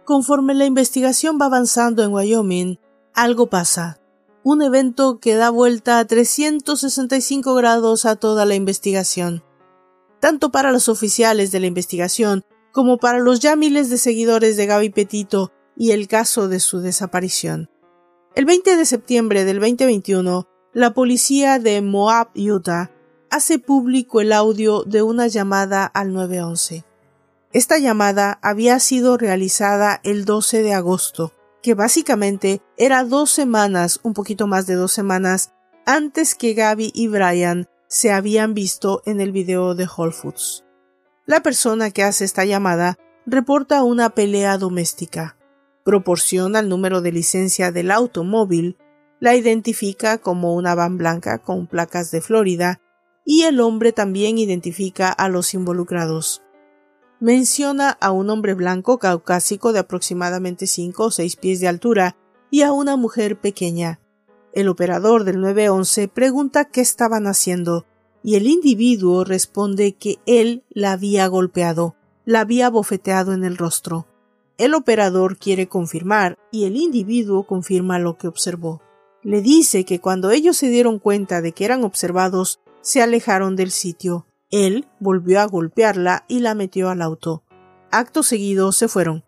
[0.06, 2.80] Conforme la investigación va avanzando en Wyoming,
[3.14, 4.00] algo pasa.
[4.46, 9.44] Un evento que da vuelta a 365 grados a toda la investigación.
[10.22, 14.66] Tanto para los oficiales de la investigación como para los ya miles de seguidores de
[14.66, 17.70] Gaby Petito y el caso de su desaparición.
[18.36, 22.92] El 20 de septiembre del 2021, la policía de Moab, Utah,
[23.30, 26.86] hace público el audio de una llamada al 911.
[27.54, 34.14] Esta llamada había sido realizada el 12 de agosto, que básicamente era dos semanas, un
[34.14, 35.52] poquito más de dos semanas,
[35.86, 40.64] antes que Gaby y Brian se habían visto en el video de Whole Foods.
[41.32, 45.38] La persona que hace esta llamada reporta una pelea doméstica,
[45.86, 48.76] proporciona el número de licencia del automóvil,
[49.22, 52.82] la identifica como una van blanca con placas de Florida
[53.24, 56.44] y el hombre también identifica a los involucrados
[57.22, 62.18] menciona a un hombre blanco caucásico de aproximadamente 5 o 6 pies de altura
[62.50, 64.02] y a una mujer pequeña.
[64.52, 67.86] El operador del 911 pregunta qué estaban haciendo
[68.24, 74.08] y el individuo responde que él la había golpeado, la había bofeteado en el rostro.
[74.58, 78.82] El operador quiere confirmar y el individuo confirma lo que observó.
[79.24, 83.72] Le dice que cuando ellos se dieron cuenta de que eran observados, se alejaron del
[83.72, 87.44] sitio él volvió a golpearla y la metió al auto.
[87.90, 89.24] Acto seguido se fueron.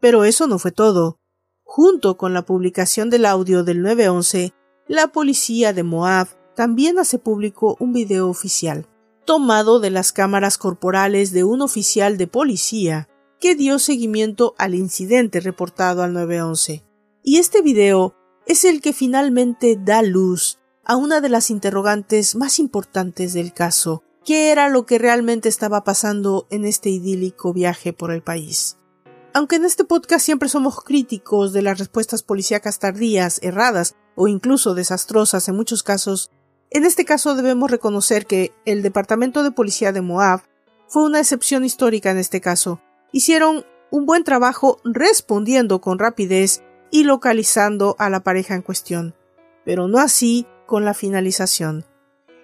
[0.00, 1.18] Pero eso no fue todo.
[1.64, 4.54] Junto con la publicación del audio del 911,
[4.86, 8.88] la policía de Moab también hace público un video oficial,
[9.24, 15.38] tomado de las cámaras corporales de un oficial de policía que dio seguimiento al incidente
[15.38, 16.84] reportado al 911.
[17.22, 22.58] Y este video es el que finalmente da luz a una de las interrogantes más
[22.58, 28.10] importantes del caso, qué era lo que realmente estaba pasando en este idílico viaje por
[28.10, 28.78] el país.
[29.32, 34.74] Aunque en este podcast siempre somos críticos de las respuestas policíacas tardías, erradas o incluso
[34.74, 36.32] desastrosas en muchos casos,
[36.70, 40.42] en este caso debemos reconocer que el Departamento de Policía de Moab
[40.86, 42.80] fue una excepción histórica en este caso.
[43.12, 49.14] Hicieron un buen trabajo respondiendo con rapidez y localizando a la pareja en cuestión,
[49.64, 51.84] pero no así con la finalización.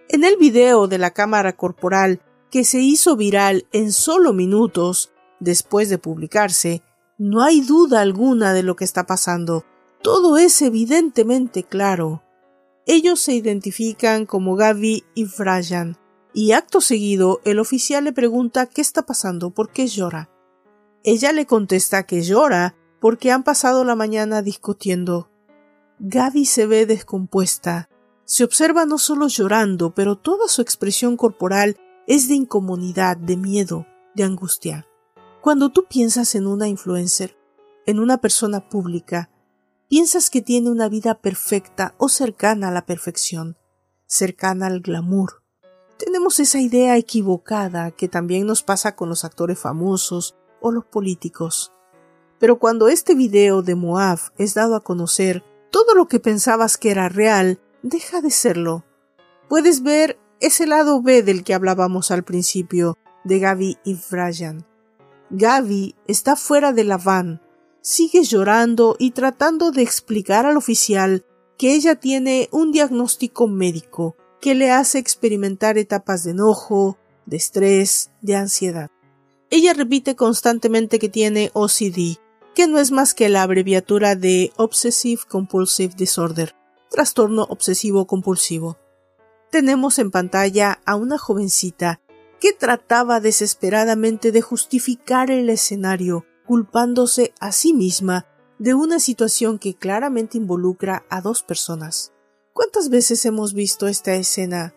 [0.08, 5.88] En el video de la cámara corporal que se hizo viral en solo minutos después
[5.88, 6.82] de publicarse,
[7.18, 9.64] no hay duda alguna de lo que está pasando.
[10.02, 12.23] Todo es evidentemente claro.
[12.86, 15.96] Ellos se identifican como Gaby y Brian,
[16.32, 20.30] y acto seguido el oficial le pregunta qué está pasando, por qué llora.
[21.02, 25.30] Ella le contesta que llora porque han pasado la mañana discutiendo.
[25.98, 27.88] Gaby se ve descompuesta
[28.26, 33.86] se observa no solo llorando, pero toda su expresión corporal es de incomodidad, de miedo,
[34.14, 34.86] de angustia.
[35.42, 37.36] Cuando tú piensas en una influencer,
[37.86, 39.30] en una persona pública,
[39.94, 43.56] piensas que tiene una vida perfecta o cercana a la perfección,
[44.06, 45.44] cercana al glamour.
[45.98, 51.72] Tenemos esa idea equivocada que también nos pasa con los actores famosos o los políticos.
[52.40, 56.90] Pero cuando este video de Moab es dado a conocer, todo lo que pensabas que
[56.90, 58.82] era real deja de serlo.
[59.48, 64.66] Puedes ver ese lado B del que hablábamos al principio, de Gaby y Brian.
[65.30, 67.43] Gaby está fuera de la van,
[67.84, 71.26] sigue llorando y tratando de explicar al oficial
[71.58, 78.10] que ella tiene un diagnóstico médico que le hace experimentar etapas de enojo, de estrés,
[78.22, 78.90] de ansiedad.
[79.50, 82.16] Ella repite constantemente que tiene OCD,
[82.54, 86.56] que no es más que la abreviatura de Obsessive Compulsive Disorder,
[86.90, 88.78] trastorno obsesivo compulsivo.
[89.50, 92.00] Tenemos en pantalla a una jovencita
[92.40, 98.26] que trataba desesperadamente de justificar el escenario, culpándose a sí misma
[98.58, 102.12] de una situación que claramente involucra a dos personas.
[102.52, 104.74] ¿Cuántas veces hemos visto esta escena?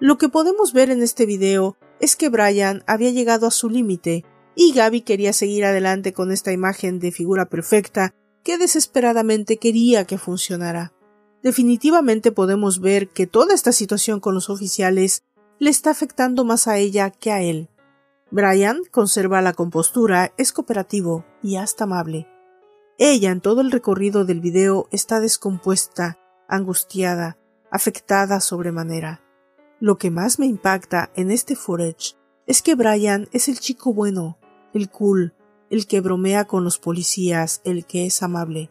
[0.00, 4.24] Lo que podemos ver en este video es que Brian había llegado a su límite
[4.54, 10.18] y Gaby quería seguir adelante con esta imagen de figura perfecta que desesperadamente quería que
[10.18, 10.92] funcionara.
[11.42, 15.22] Definitivamente podemos ver que toda esta situación con los oficiales
[15.58, 17.68] le está afectando más a ella que a él.
[18.30, 22.28] Brian conserva la compostura, es cooperativo y hasta amable.
[22.98, 27.38] Ella en todo el recorrido del video está descompuesta, angustiada,
[27.70, 29.22] afectada sobremanera.
[29.80, 34.38] Lo que más me impacta en este footage es que Brian es el chico bueno,
[34.74, 35.34] el cool,
[35.70, 38.70] el que bromea con los policías, el que es amable.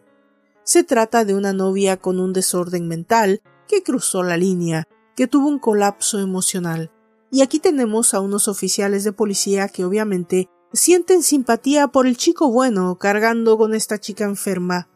[0.63, 5.47] Se trata de una novia con un desorden mental que cruzó la línea que tuvo
[5.47, 6.91] un colapso emocional.
[7.31, 12.51] Y aquí tenemos a unos oficiales de policía que obviamente sienten simpatía por el chico
[12.51, 14.89] bueno cargando con esta chica enferma.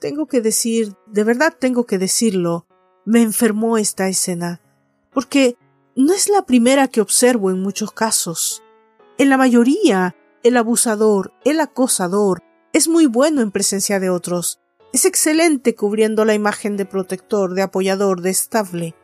[0.00, 2.66] Tengo que decir, de verdad tengo que decirlo,
[3.04, 4.60] me enfermó esta escena,
[5.12, 5.56] porque
[5.94, 8.62] no es la primera que observo en muchos casos.
[9.18, 14.58] En la mayoría, el abusador, el acosador, es muy bueno en presencia de otros,
[14.92, 18.94] es excelente cubriendo la imagen de protector, de apoyador, de estable.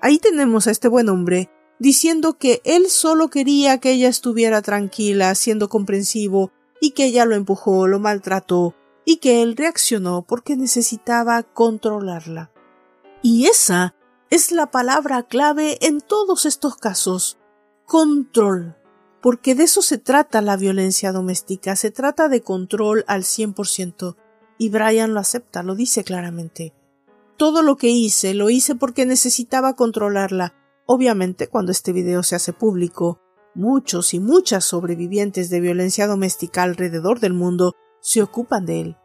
[0.00, 5.34] Ahí tenemos a este buen hombre diciendo que él solo quería que ella estuviera tranquila,
[5.34, 11.42] siendo comprensivo, y que ella lo empujó, lo maltrató, y que él reaccionó porque necesitaba
[11.42, 12.50] controlarla.
[13.22, 13.94] Y esa
[14.30, 17.38] es la palabra clave en todos estos casos.
[17.86, 18.76] Control.
[19.22, 23.68] Porque de eso se trata la violencia doméstica, se trata de control al cien por
[23.68, 24.16] ciento.
[24.58, 26.74] Y Brian lo acepta, lo dice claramente.
[27.36, 30.54] Todo lo que hice lo hice porque necesitaba controlarla.
[30.86, 33.20] Obviamente, cuando este video se hace público,
[33.54, 38.96] muchos y muchas sobrevivientes de violencia doméstica alrededor del mundo se ocupan de él.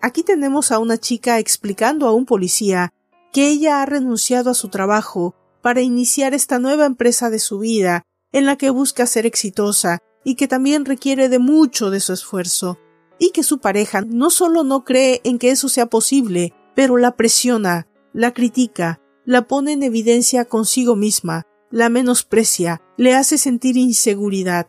[0.00, 2.92] Aquí tenemos a una chica explicando a un policía
[3.32, 8.04] que ella ha renunciado a su trabajo para iniciar esta nueva empresa de su vida,
[8.30, 12.78] en la que busca ser exitosa y que también requiere de mucho de su esfuerzo,
[13.18, 17.16] y que su pareja no solo no cree en que eso sea posible, pero la
[17.16, 24.68] presiona, la critica, la pone en evidencia consigo misma, la menosprecia, le hace sentir inseguridad.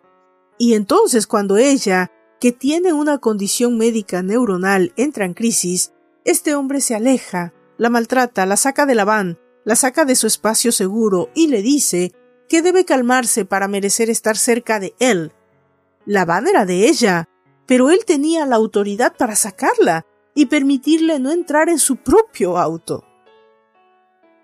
[0.57, 6.81] Y entonces cuando ella, que tiene una condición médica neuronal, entra en crisis, este hombre
[6.81, 11.29] se aleja, la maltrata, la saca de la van, la saca de su espacio seguro
[11.33, 12.13] y le dice
[12.47, 15.33] que debe calmarse para merecer estar cerca de él.
[16.05, 17.29] La van era de ella,
[17.65, 23.05] pero él tenía la autoridad para sacarla, y permitirle no entrar en su propio auto.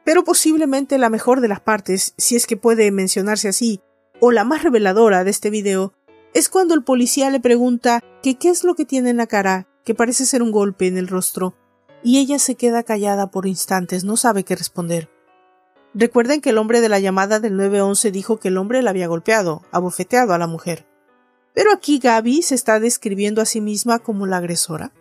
[0.03, 3.81] Pero posiblemente la mejor de las partes, si es que puede mencionarse así,
[4.19, 5.93] o la más reveladora de este video,
[6.33, 9.67] es cuando el policía le pregunta que qué es lo que tiene en la cara,
[9.83, 11.55] que parece ser un golpe en el rostro,
[12.03, 15.09] y ella se queda callada por instantes, no sabe qué responder.
[15.93, 19.07] Recuerden que el hombre de la llamada del 911 dijo que el hombre la había
[19.07, 20.87] golpeado, abofeteado a la mujer.
[21.53, 24.93] Pero aquí Gaby se está describiendo a sí misma como la agresora.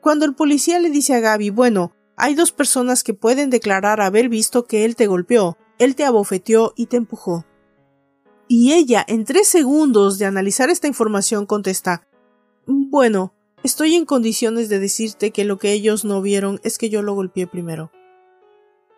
[0.00, 4.28] Cuando el policía le dice a Gaby, bueno, hay dos personas que pueden declarar haber
[4.28, 7.44] visto que él te golpeó, él te abofeteó y te empujó.
[8.48, 12.06] Y ella, en tres segundos de analizar esta información, contesta,
[12.66, 17.02] bueno, estoy en condiciones de decirte que lo que ellos no vieron es que yo
[17.02, 17.90] lo golpeé primero.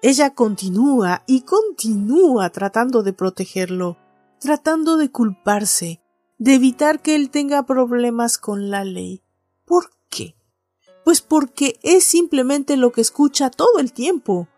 [0.02, 3.96] Ella continúa y continúa tratando de protegerlo,
[4.38, 6.02] tratando de culparse,
[6.38, 9.22] de evitar que él tenga problemas con la ley.
[9.64, 9.90] ¿Por?
[11.04, 14.48] Pues porque es simplemente lo que escucha todo el tiempo.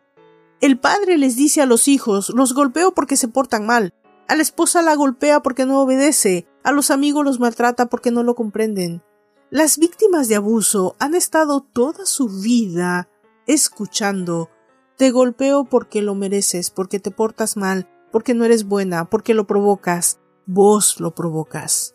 [0.61, 3.93] El padre les dice a los hijos los golpeo porque se portan mal,
[4.29, 8.23] a la esposa la golpea porque no obedece, a los amigos los maltrata porque no
[8.23, 9.03] lo comprenden.
[9.51, 13.09] Las víctimas de abuso han estado toda su vida
[13.47, 14.51] escuchando
[14.97, 19.47] te golpeo porque lo mereces, porque te portas mal, porque no eres buena, porque lo
[19.47, 21.95] provocas, vos lo provocas.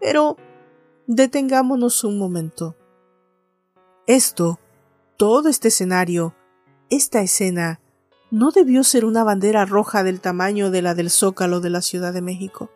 [0.00, 0.36] Pero
[1.06, 2.76] detengámonos un momento.
[4.06, 4.60] Esto,
[5.16, 6.34] todo este escenario,
[6.90, 7.80] esta escena,
[8.30, 12.12] no debió ser una bandera roja del tamaño de la del zócalo de la Ciudad
[12.12, 12.70] de México.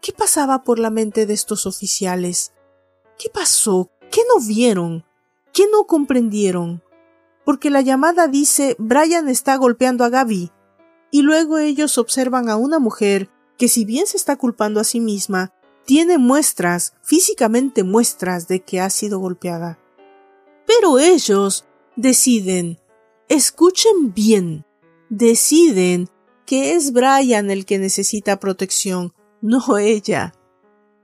[0.00, 2.52] ¿Qué pasaba por la mente de estos oficiales?
[3.20, 3.92] ¿Qué pasó?
[4.10, 5.04] ¿Qué no vieron?
[5.52, 6.82] ¿Qué no comprendieron?
[7.44, 10.50] Porque la llamada dice Brian está golpeando a Gaby,
[11.12, 14.98] y luego ellos observan a una mujer que si bien se está culpando a sí
[14.98, 15.52] misma,
[15.84, 19.78] tiene muestras, físicamente muestras de que ha sido golpeada.
[20.66, 21.64] Pero ellos
[21.96, 22.78] deciden
[23.28, 24.64] Escuchen bien.
[25.08, 26.08] Deciden
[26.46, 30.32] que es Brian el que necesita protección, no ella.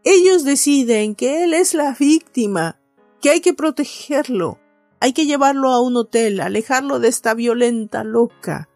[0.05, 2.81] Ellos deciden que él es la víctima,
[3.21, 4.59] que hay que protegerlo,
[5.01, 8.69] hay que llevarlo a un hotel, alejarlo de esta violenta loca.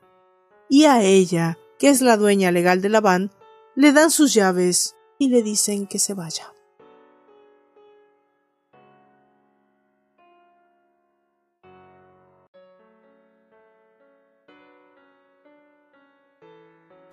[0.68, 3.30] Y a ella, que es la dueña legal de la van,
[3.76, 6.52] le dan sus llaves y le dicen que se vaya.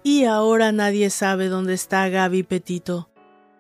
[0.06, 3.10] Y ahora nadie sabe dónde está Gaby Petito.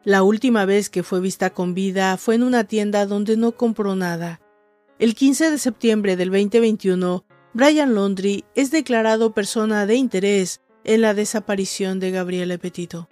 [0.03, 3.95] La última vez que fue vista con vida fue en una tienda donde no compró
[3.95, 4.41] nada.
[4.99, 7.23] El 15 de septiembre del 2021,
[7.53, 13.07] Brian Laundry es declarado persona de interés en la desaparición de Gabriele Petito.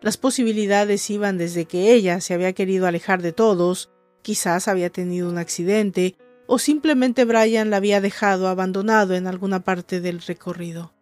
[0.00, 3.90] Las posibilidades iban desde que ella se había querido alejar de todos,
[4.22, 6.16] quizás había tenido un accidente,
[6.48, 10.92] o simplemente Brian la había dejado abandonado en alguna parte del recorrido.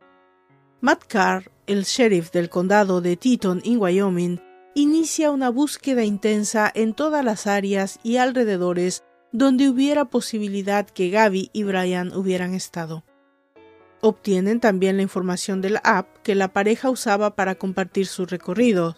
[0.83, 4.41] Matt Carr el sheriff del condado de Teton, en Wyoming,
[4.75, 9.03] inicia una búsqueda intensa en todas las áreas y alrededores
[9.33, 13.05] donde hubiera posibilidad que Gaby y Brian hubieran estado.
[14.03, 18.97] Obtienen también la información de la app que la pareja usaba para compartir su recorrido.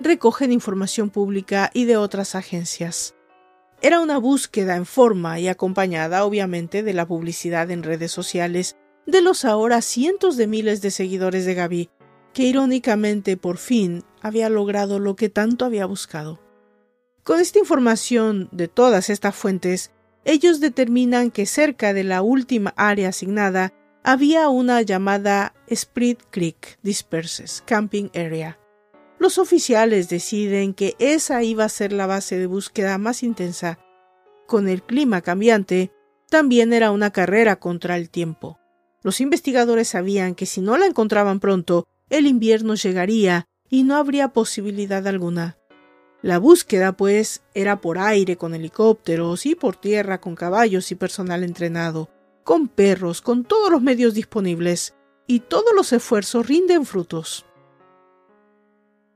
[0.00, 3.14] Recogen información pública y de otras agencias.
[3.82, 9.20] Era una búsqueda en forma y acompañada obviamente de la publicidad en redes sociales de
[9.20, 11.90] los ahora cientos de miles de seguidores de Gaby,
[12.36, 16.38] que irónicamente por fin había logrado lo que tanto había buscado.
[17.24, 19.90] Con esta información de todas estas fuentes,
[20.26, 23.72] ellos determinan que cerca de la última área asignada
[24.04, 28.58] había una llamada Sprit Creek Disperses Camping Area.
[29.18, 33.78] Los oficiales deciden que esa iba a ser la base de búsqueda más intensa.
[34.46, 35.90] Con el clima cambiante,
[36.28, 38.58] también era una carrera contra el tiempo.
[39.02, 44.28] Los investigadores sabían que si no la encontraban pronto, el invierno llegaría y no habría
[44.28, 45.58] posibilidad alguna.
[46.22, 51.44] La búsqueda, pues, era por aire con helicópteros y por tierra con caballos y personal
[51.44, 52.10] entrenado,
[52.42, 54.94] con perros, con todos los medios disponibles,
[55.26, 57.44] y todos los esfuerzos rinden frutos.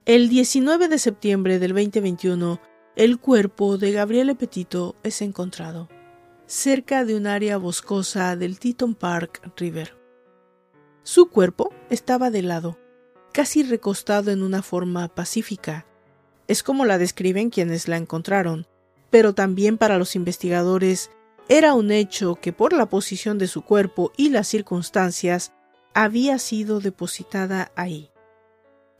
[0.04, 2.60] El 19 de septiembre del 2021,
[2.96, 5.88] el cuerpo de Gabriele Petito es encontrado,
[6.46, 9.99] cerca de un área boscosa del Teton Park River.
[11.12, 12.78] Su cuerpo estaba de lado,
[13.32, 15.84] casi recostado en una forma pacífica.
[16.46, 18.68] Es como la describen quienes la encontraron,
[19.10, 21.10] pero también para los investigadores
[21.48, 25.52] era un hecho que por la posición de su cuerpo y las circunstancias
[25.94, 28.12] había sido depositada ahí.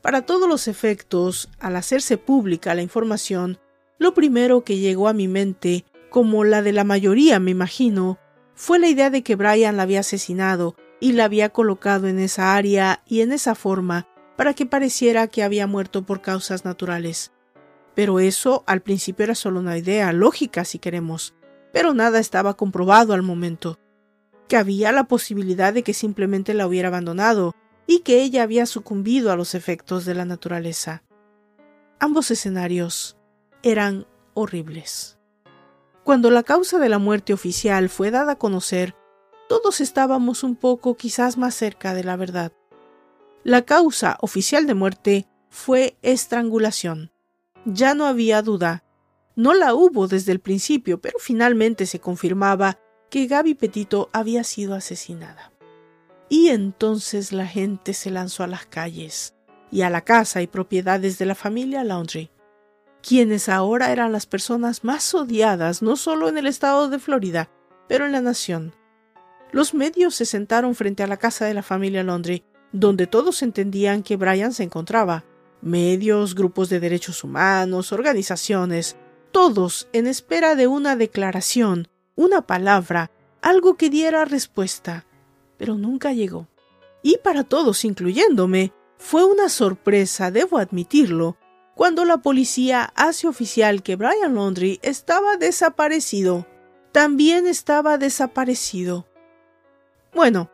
[0.01, 3.57] Para todos los efectos, al hacerse pública la información,
[3.99, 8.19] lo primero que llegó a mi mente, como la de la mayoría me imagino,
[8.53, 12.55] fue la idea de que Brian la había asesinado y la había colocado en esa
[12.55, 17.33] área y en esa forma para que pareciera que había muerto por causas naturales.
[17.95, 21.33] Pero eso al principio era solo una idea lógica si queremos,
[21.73, 23.77] pero nada estaba comprobado al momento.
[24.47, 27.55] Que había la posibilidad de que simplemente la hubiera abandonado
[27.87, 31.03] y que ella había sucumbido a los efectos de la naturaleza.
[31.99, 33.17] Ambos escenarios
[33.63, 35.17] eran horribles.
[36.03, 38.95] Cuando la causa de la muerte oficial fue dada a conocer,
[39.51, 42.53] todos estábamos un poco quizás más cerca de la verdad.
[43.43, 47.11] La causa oficial de muerte fue estrangulación.
[47.65, 48.85] Ya no había duda.
[49.35, 52.79] No la hubo desde el principio, pero finalmente se confirmaba
[53.09, 55.51] que Gaby Petito había sido asesinada.
[56.29, 59.35] Y entonces la gente se lanzó a las calles
[59.69, 62.31] y a la casa y propiedades de la familia Laundry,
[63.01, 67.49] quienes ahora eran las personas más odiadas no solo en el estado de Florida,
[67.89, 68.73] pero en la nación.
[69.51, 74.03] Los medios se sentaron frente a la casa de la familia Laundry donde todos entendían
[74.03, 75.25] que Brian se encontraba.
[75.61, 78.95] Medios, grupos de derechos humanos, organizaciones,
[79.31, 85.05] todos en espera de una declaración, una palabra, algo que diera respuesta,
[85.57, 86.47] pero nunca llegó.
[87.03, 91.37] Y para todos, incluyéndome, fue una sorpresa, debo admitirlo,
[91.75, 96.45] cuando la policía hace oficial que Brian Laundry estaba desaparecido.
[96.91, 99.07] También estaba desaparecido.
[100.13, 100.51] Bueno,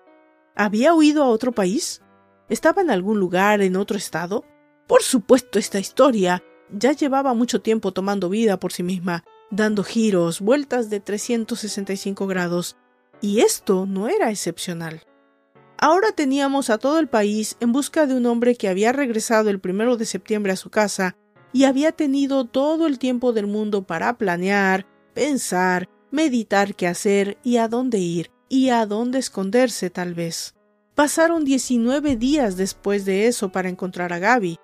[0.55, 2.01] ¿había huido a otro país?
[2.47, 4.45] ¿Estaba en algún lugar en otro estado?
[4.85, 10.41] Por supuesto, esta historia ya llevaba mucho tiempo tomando vida por sí misma, dando giros,
[10.41, 12.77] vueltas de 365 grados,
[13.19, 15.01] y esto no era excepcional.
[15.79, 19.59] Ahora teníamos a todo el país en busca de un hombre que había regresado el
[19.59, 21.15] primero de septiembre a su casa
[21.51, 27.57] y había tenido todo el tiempo del mundo para planear, pensar, meditar qué hacer y
[27.57, 30.55] a dónde ir y a dónde esconderse tal vez.
[30.95, 34.57] Pasaron 19 días después de eso para encontrar a Gaby.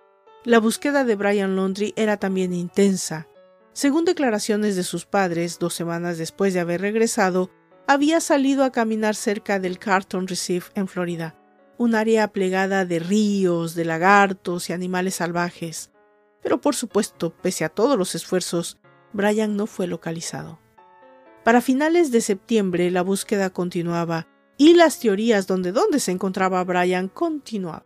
[0.46, 3.28] La búsqueda de Brian Laundry era también intensa.
[3.74, 7.50] Según declaraciones de sus padres, dos semanas después de haber regresado,
[7.88, 11.36] había salido a caminar cerca del Carton Reef en Florida,
[11.78, 15.92] un área plegada de ríos, de lagartos y animales salvajes.
[16.42, 18.80] Pero por supuesto, pese a todos los esfuerzos,
[19.12, 20.63] Brian no fue localizado.
[21.44, 24.28] Para finales de septiembre la búsqueda continuaba
[24.58, 27.84] y las teorías donde dónde se encontraba Brian continuaban.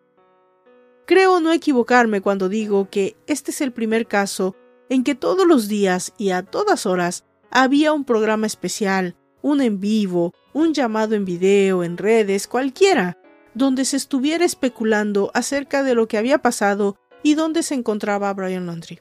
[1.05, 4.55] Creo no equivocarme cuando digo que este es el primer caso
[4.89, 9.79] en que todos los días y a todas horas había un programa especial, un en
[9.79, 13.17] vivo, un llamado en video, en redes, cualquiera,
[13.53, 18.67] donde se estuviera especulando acerca de lo que había pasado y dónde se encontraba Brian
[18.67, 18.99] Laundry.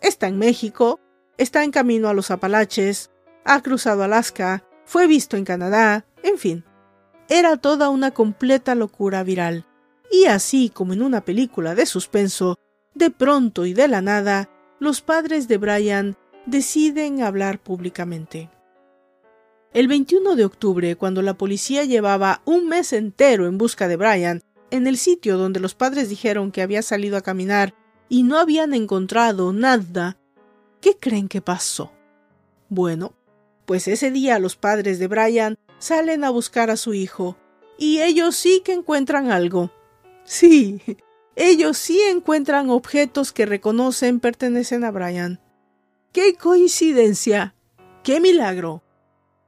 [0.00, 1.00] Está en México,
[1.38, 3.11] está en camino a los Apalaches,
[3.44, 6.64] ha cruzado Alaska, fue visto en Canadá, en fin.
[7.28, 9.66] Era toda una completa locura viral.
[10.10, 12.58] Y así como en una película de suspenso,
[12.94, 16.16] de pronto y de la nada, los padres de Brian
[16.46, 18.50] deciden hablar públicamente.
[19.72, 24.42] El 21 de octubre, cuando la policía llevaba un mes entero en busca de Brian,
[24.70, 27.74] en el sitio donde los padres dijeron que había salido a caminar
[28.08, 30.18] y no habían encontrado nada,
[30.82, 31.92] ¿qué creen que pasó?
[32.68, 33.14] Bueno,
[33.72, 37.38] pues ese día los padres de Brian salen a buscar a su hijo,
[37.78, 39.70] y ellos sí que encuentran algo.
[40.24, 40.82] Sí,
[41.36, 45.40] ellos sí encuentran objetos que reconocen pertenecen a Brian.
[46.12, 47.54] ¡Qué coincidencia!
[48.02, 48.82] ¡Qué milagro!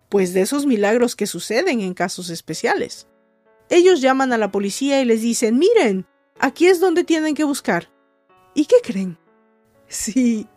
[0.09, 3.07] pues de esos milagros que suceden en casos especiales.
[3.69, 6.07] Ellos llaman a la policía y les dicen, miren,
[6.39, 7.93] aquí es donde tienen que buscar.
[8.55, 9.19] ¿Y qué creen?
[9.87, 10.49] Sí,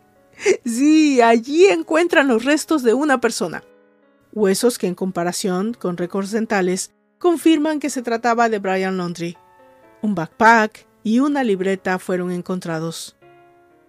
[0.64, 3.62] sí, allí encuentran los restos de una persona.
[4.32, 9.36] Huesos que en comparación con récords dentales confirman que se trataba de Brian Laundry.
[10.02, 13.16] Un backpack y una libreta fueron encontrados.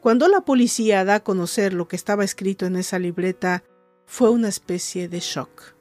[0.02, 3.64] Cuando la policía da a conocer lo que estaba escrito en esa libreta,
[4.06, 5.76] fue una especie de shock.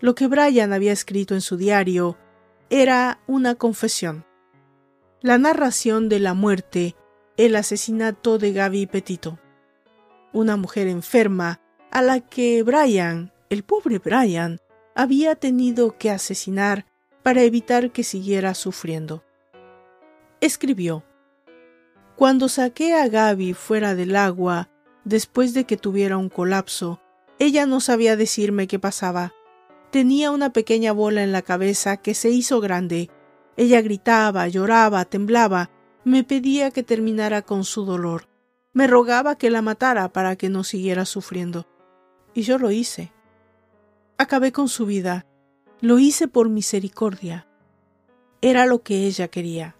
[0.00, 2.16] Lo que Brian había escrito en su diario
[2.70, 4.24] era una confesión.
[5.20, 6.96] La narración de la muerte,
[7.36, 9.38] el asesinato de Gaby Petito.
[10.32, 11.60] Una mujer enferma
[11.90, 14.60] a la que Brian, el pobre Brian,
[14.94, 16.86] había tenido que asesinar
[17.22, 19.24] para evitar que siguiera sufriendo.
[20.40, 21.04] Escribió,
[22.16, 24.70] Cuando saqué a Gaby fuera del agua,
[25.04, 27.00] después de que tuviera un colapso,
[27.38, 29.32] ella no sabía decirme qué pasaba.
[29.90, 33.10] Tenía una pequeña bola en la cabeza que se hizo grande.
[33.56, 35.70] Ella gritaba, lloraba, temblaba,
[36.04, 38.29] me pedía que terminara con su dolor.
[38.72, 41.66] Me rogaba que la matara para que no siguiera sufriendo.
[42.34, 43.12] Y yo lo hice.
[44.18, 45.26] Acabé con su vida.
[45.80, 47.46] Lo hice por misericordia.
[48.40, 49.76] Era lo que ella quería.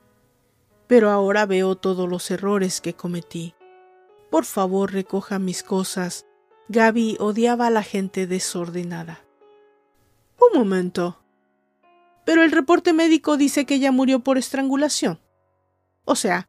[0.87, 3.55] Pero ahora veo todos los errores que cometí.
[4.31, 6.27] Por favor, recoja mis cosas
[6.73, 9.25] Gaby odiaba a la gente desordenada.
[10.39, 11.21] Un momento.
[12.25, 15.19] Pero el reporte médico dice que ella murió por estrangulación.
[16.05, 16.49] O sea,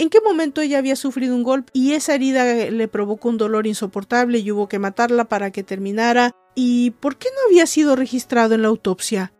[0.00, 3.66] ¿en qué momento ella había sufrido un golpe y esa herida le provocó un dolor
[3.66, 6.32] insoportable y hubo que matarla para que terminara?
[6.54, 9.34] ¿Y por qué no había sido registrado en la autopsia?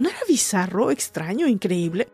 [0.00, 2.08] ¿No era bizarro, extraño, increíble?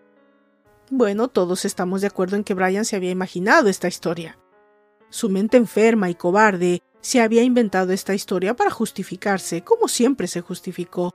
[0.90, 4.38] Bueno, todos estamos de acuerdo en que Brian se había imaginado esta historia.
[5.08, 10.42] Su mente enferma y cobarde se había inventado esta historia para justificarse, como siempre se
[10.42, 11.14] justificó,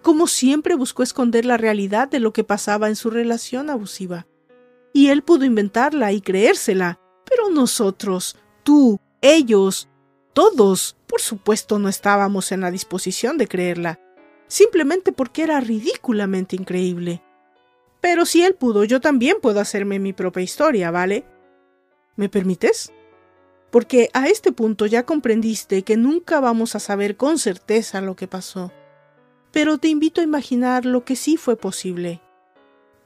[0.00, 4.26] como siempre buscó esconder la realidad de lo que pasaba en su relación abusiva.
[4.96, 9.90] Y él pudo inventarla y creérsela, pero nosotros, tú, ellos,
[10.32, 14.00] todos, por supuesto no estábamos en la disposición de creerla,
[14.46, 17.22] simplemente porque era ridículamente increíble.
[18.00, 21.26] Pero si él pudo, yo también puedo hacerme mi propia historia, ¿vale?
[22.16, 22.90] ¿Me permites?
[23.70, 28.26] porque a este punto ya comprendiste que nunca vamos a saber con certeza lo que
[28.26, 28.72] pasó.
[29.52, 32.22] Pero te invito a imaginar lo que sí fue posible.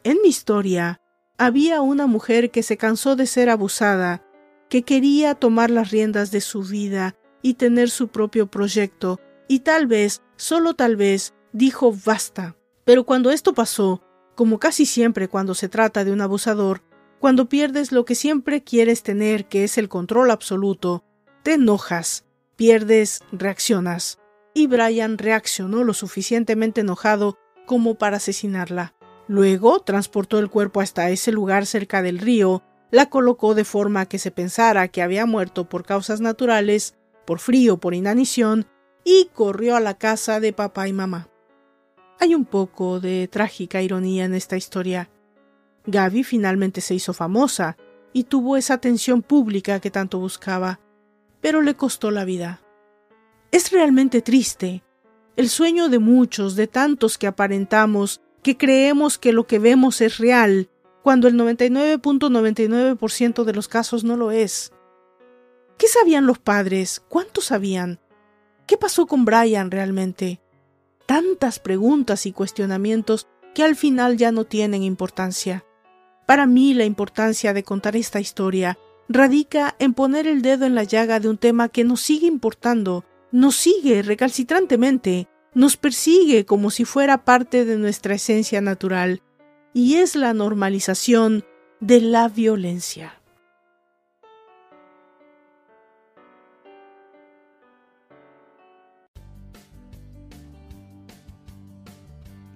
[0.05, 1.00] En mi historia,
[1.41, 4.23] había una mujer que se cansó de ser abusada,
[4.69, 9.19] que quería tomar las riendas de su vida y tener su propio proyecto,
[9.49, 12.57] y tal vez, solo tal vez, dijo basta.
[12.85, 14.03] Pero cuando esto pasó,
[14.35, 16.83] como casi siempre cuando se trata de un abusador,
[17.21, 21.05] cuando pierdes lo que siempre quieres tener, que es el control absoluto,
[21.43, 22.27] te enojas,
[22.57, 24.19] pierdes, reaccionas.
[24.53, 28.95] Y Brian reaccionó lo suficientemente enojado como para asesinarla.
[29.31, 34.19] Luego transportó el cuerpo hasta ese lugar cerca del río, la colocó de forma que
[34.19, 36.97] se pensara que había muerto por causas naturales,
[37.29, 38.67] por frío, por inanición,
[39.05, 41.29] y corrió a la casa de papá y mamá.
[42.19, 45.09] Hay un poco de trágica ironía en esta historia.
[45.87, 47.77] Gaby finalmente se hizo famosa
[48.13, 50.81] y tuvo esa atención pública que tanto buscaba,
[51.41, 52.63] pero le costó la vida.
[53.53, 54.83] Es realmente triste.
[55.37, 60.19] El sueño de muchos, de tantos que aparentamos, que creemos que lo que vemos es
[60.19, 60.71] real,
[61.03, 64.73] cuando el 99.99% de los casos no lo es.
[65.79, 67.03] ¿Qué sabían los padres?
[67.09, 68.01] ¿Cuánto sabían?
[68.67, 70.41] ¿Qué pasó con Brian realmente?
[71.07, 75.65] Tantas preguntas y cuestionamientos que al final ya no tienen importancia.
[76.27, 78.79] Para mí la importancia de contar esta historia
[79.09, 83.05] radica en poner el dedo en la llaga de un tema que nos sigue importando,
[83.33, 89.23] nos sigue recalcitrantemente, nos persigue como si fuera parte de nuestra esencia natural,
[89.73, 91.45] y es la normalización
[91.81, 93.21] de la violencia.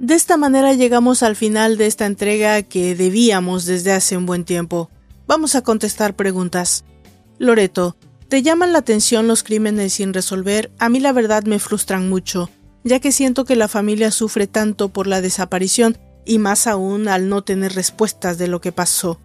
[0.04, 4.44] De esta manera llegamos al final de esta entrega que debíamos desde hace un buen
[4.44, 4.90] tiempo.
[5.26, 6.84] Vamos a contestar preguntas.
[7.38, 7.96] Loreto,
[8.28, 10.70] ¿te llaman la atención los crímenes sin resolver?
[10.78, 12.50] A mí la verdad me frustran mucho,
[12.84, 17.28] ya que siento que la familia sufre tanto por la desaparición y más aún al
[17.28, 19.18] no tener respuestas de lo que pasó.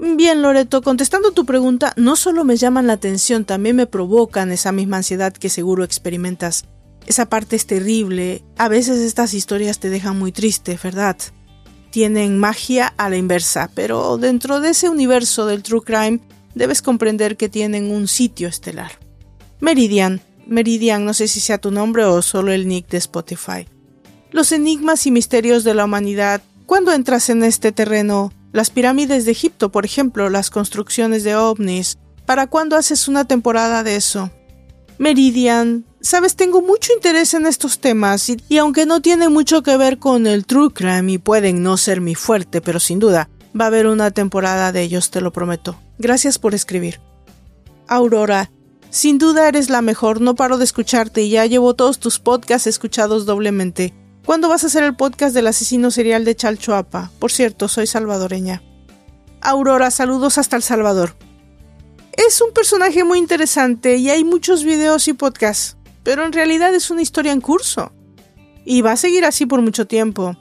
[0.00, 4.70] Bien, Loreto, contestando tu pregunta, no solo me llaman la atención, también me provocan esa
[4.70, 6.66] misma ansiedad que seguro experimentas.
[7.06, 8.44] Esa parte es terrible.
[8.58, 11.16] A veces estas historias te dejan muy triste, ¿verdad?
[11.90, 16.20] Tienen magia a la inversa, pero dentro de ese universo del true crime
[16.54, 18.92] debes comprender que tienen un sitio estelar.
[19.60, 20.20] Meridian.
[20.48, 23.68] Meridian, no sé si sea tu nombre o solo el nick de Spotify.
[24.30, 26.40] Los enigmas y misterios de la humanidad.
[26.66, 28.32] ¿Cuándo entras en este terreno?
[28.52, 31.98] Las pirámides de Egipto, por ejemplo, las construcciones de ovnis.
[32.26, 34.30] ¿Para cuándo haces una temporada de eso?
[34.98, 39.98] Meridian, sabes, tengo mucho interés en estos temas y, aunque no tienen mucho que ver
[39.98, 43.28] con el true crime y pueden no ser mi fuerte, pero sin duda
[43.58, 45.78] va a haber una temporada de ellos, te lo prometo.
[45.98, 47.00] Gracias por escribir.
[47.86, 48.50] Aurora,
[48.90, 52.66] sin duda eres la mejor, no paro de escucharte y ya llevo todos tus podcasts
[52.66, 53.92] escuchados doblemente.
[54.24, 57.10] ¿Cuándo vas a hacer el podcast del asesino serial de Chalchuapa?
[57.18, 58.62] Por cierto, soy salvadoreña.
[59.40, 61.14] Aurora, saludos hasta El Salvador.
[62.12, 66.90] Es un personaje muy interesante y hay muchos videos y podcasts, pero en realidad es
[66.90, 67.92] una historia en curso.
[68.64, 70.36] Y va a seguir así por mucho tiempo.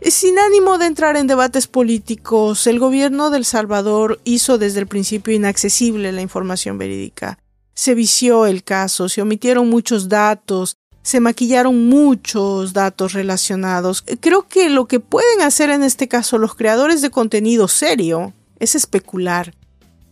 [0.00, 5.34] Sin ánimo de entrar en debates políticos, el gobierno del Salvador hizo desde el principio
[5.34, 7.38] inaccesible la información verídica.
[7.74, 14.04] Se vició el caso, se omitieron muchos datos, se maquillaron muchos datos relacionados.
[14.20, 18.74] Creo que lo que pueden hacer en este caso los creadores de contenido serio es
[18.74, 19.54] especular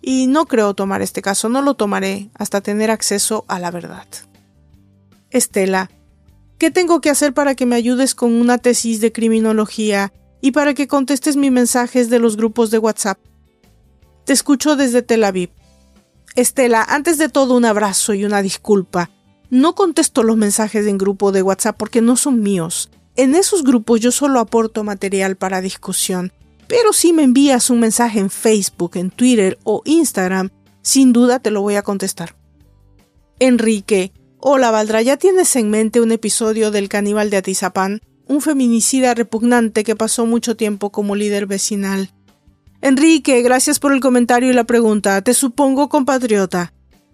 [0.03, 4.07] y no creo tomar este caso, no lo tomaré hasta tener acceso a la verdad.
[5.31, 5.91] Estela,
[6.59, 10.75] ¿qué tengo que hacer para que me ayudes con una tesis de criminología y para
[10.75, 13.19] que contestes mis mensajes de los grupos de WhatsApp?
[14.25, 15.51] Te escucho desde Tel Aviv.
[16.35, 19.11] Estela, antes de todo un abrazo y una disculpa.
[19.51, 22.91] No contesto los mensajes en grupo de WhatsApp porque no son míos.
[23.17, 26.33] En esos grupos yo solo aporto material para discusión
[26.73, 30.49] pero si me envías un mensaje en Facebook, en Twitter o Instagram,
[30.81, 32.35] sin duda te lo voy a contestar.
[33.39, 38.01] Enrique, hola Valdra, ¿ya tienes en mente un episodio del caníbal de Atizapán?
[38.27, 42.09] Un feminicida repugnante que pasó mucho tiempo como líder vecinal.
[42.85, 45.23] Enrique, gracias por el comentario y la pregunta.
[45.23, 46.73] Te supongo compatriota.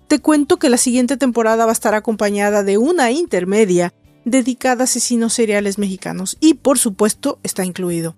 [0.08, 3.92] Te cuento que la siguiente temporada va a estar acompañada de una intermedia
[4.24, 8.16] dedicada a asesinos seriales mexicanos y por supuesto está incluido.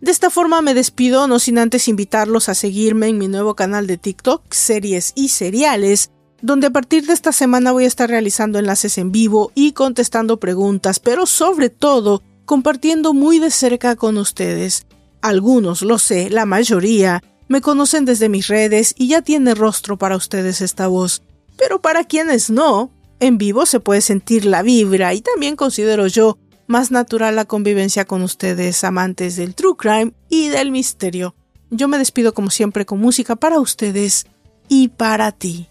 [0.00, 3.86] De esta forma me despido, no sin antes invitarlos a seguirme en mi nuevo canal
[3.86, 6.10] de TikTok, Series y Seriales,
[6.40, 10.40] donde a partir de esta semana voy a estar realizando enlaces en vivo y contestando
[10.40, 14.86] preguntas, pero sobre todo compartiendo muy de cerca con ustedes.
[15.22, 20.16] Algunos, lo sé, la mayoría, me conocen desde mis redes y ya tiene rostro para
[20.16, 21.22] ustedes esta voz.
[21.56, 26.38] Pero para quienes no, en vivo se puede sentir la vibra y también considero yo
[26.66, 31.34] más natural la convivencia con ustedes, amantes del true crime y del misterio.
[31.70, 34.26] Yo me despido como siempre con música para ustedes
[34.68, 35.68] y para ti.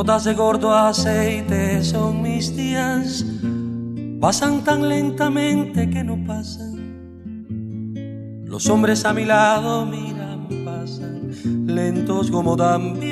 [0.00, 3.22] Gotas de gordo aceite son mis días,
[4.18, 6.72] pasan tan lentamente que no pasan.
[8.46, 13.09] Los hombres a mi lado miran, pasan, lentos como también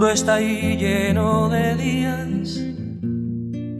[0.00, 2.58] futuro está ahí lleno de días,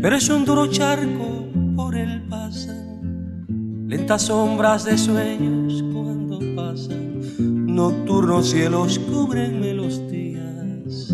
[0.03, 3.47] pero es un duro charco por el pasan.
[3.89, 11.11] Lentas sombras de sueños cuando pasan, nocturnos cielos cubrenme los días.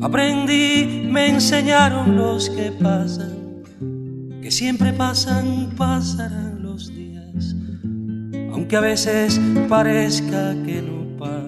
[0.00, 3.62] Aprendí, me enseñaron los que pasan,
[4.42, 6.57] que siempre pasan, pasarán
[8.68, 11.38] aunque a veces parezca que no pasa.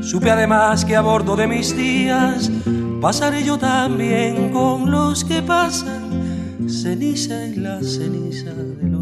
[0.00, 2.50] Supe además que a bordo de mis días
[3.02, 8.93] pasaré yo también con los que pasan, ceniza en la ceniza de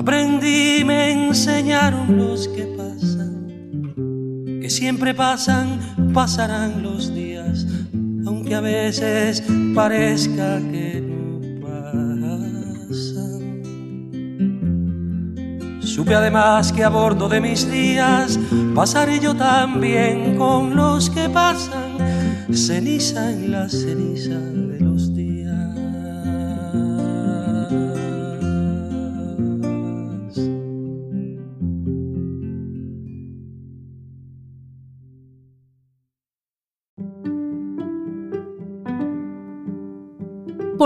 [0.00, 3.52] Aprendí, me enseñaron los que pasan,
[4.62, 5.78] que siempre pasan,
[6.14, 7.66] pasarán los días,
[8.24, 9.42] aunque a veces
[9.74, 12.00] parezca que no pasan.
[15.82, 18.40] Supe además que a bordo de mis días
[18.74, 21.98] pasaré yo también con los que pasan,
[22.50, 24.40] ceniza en la ceniza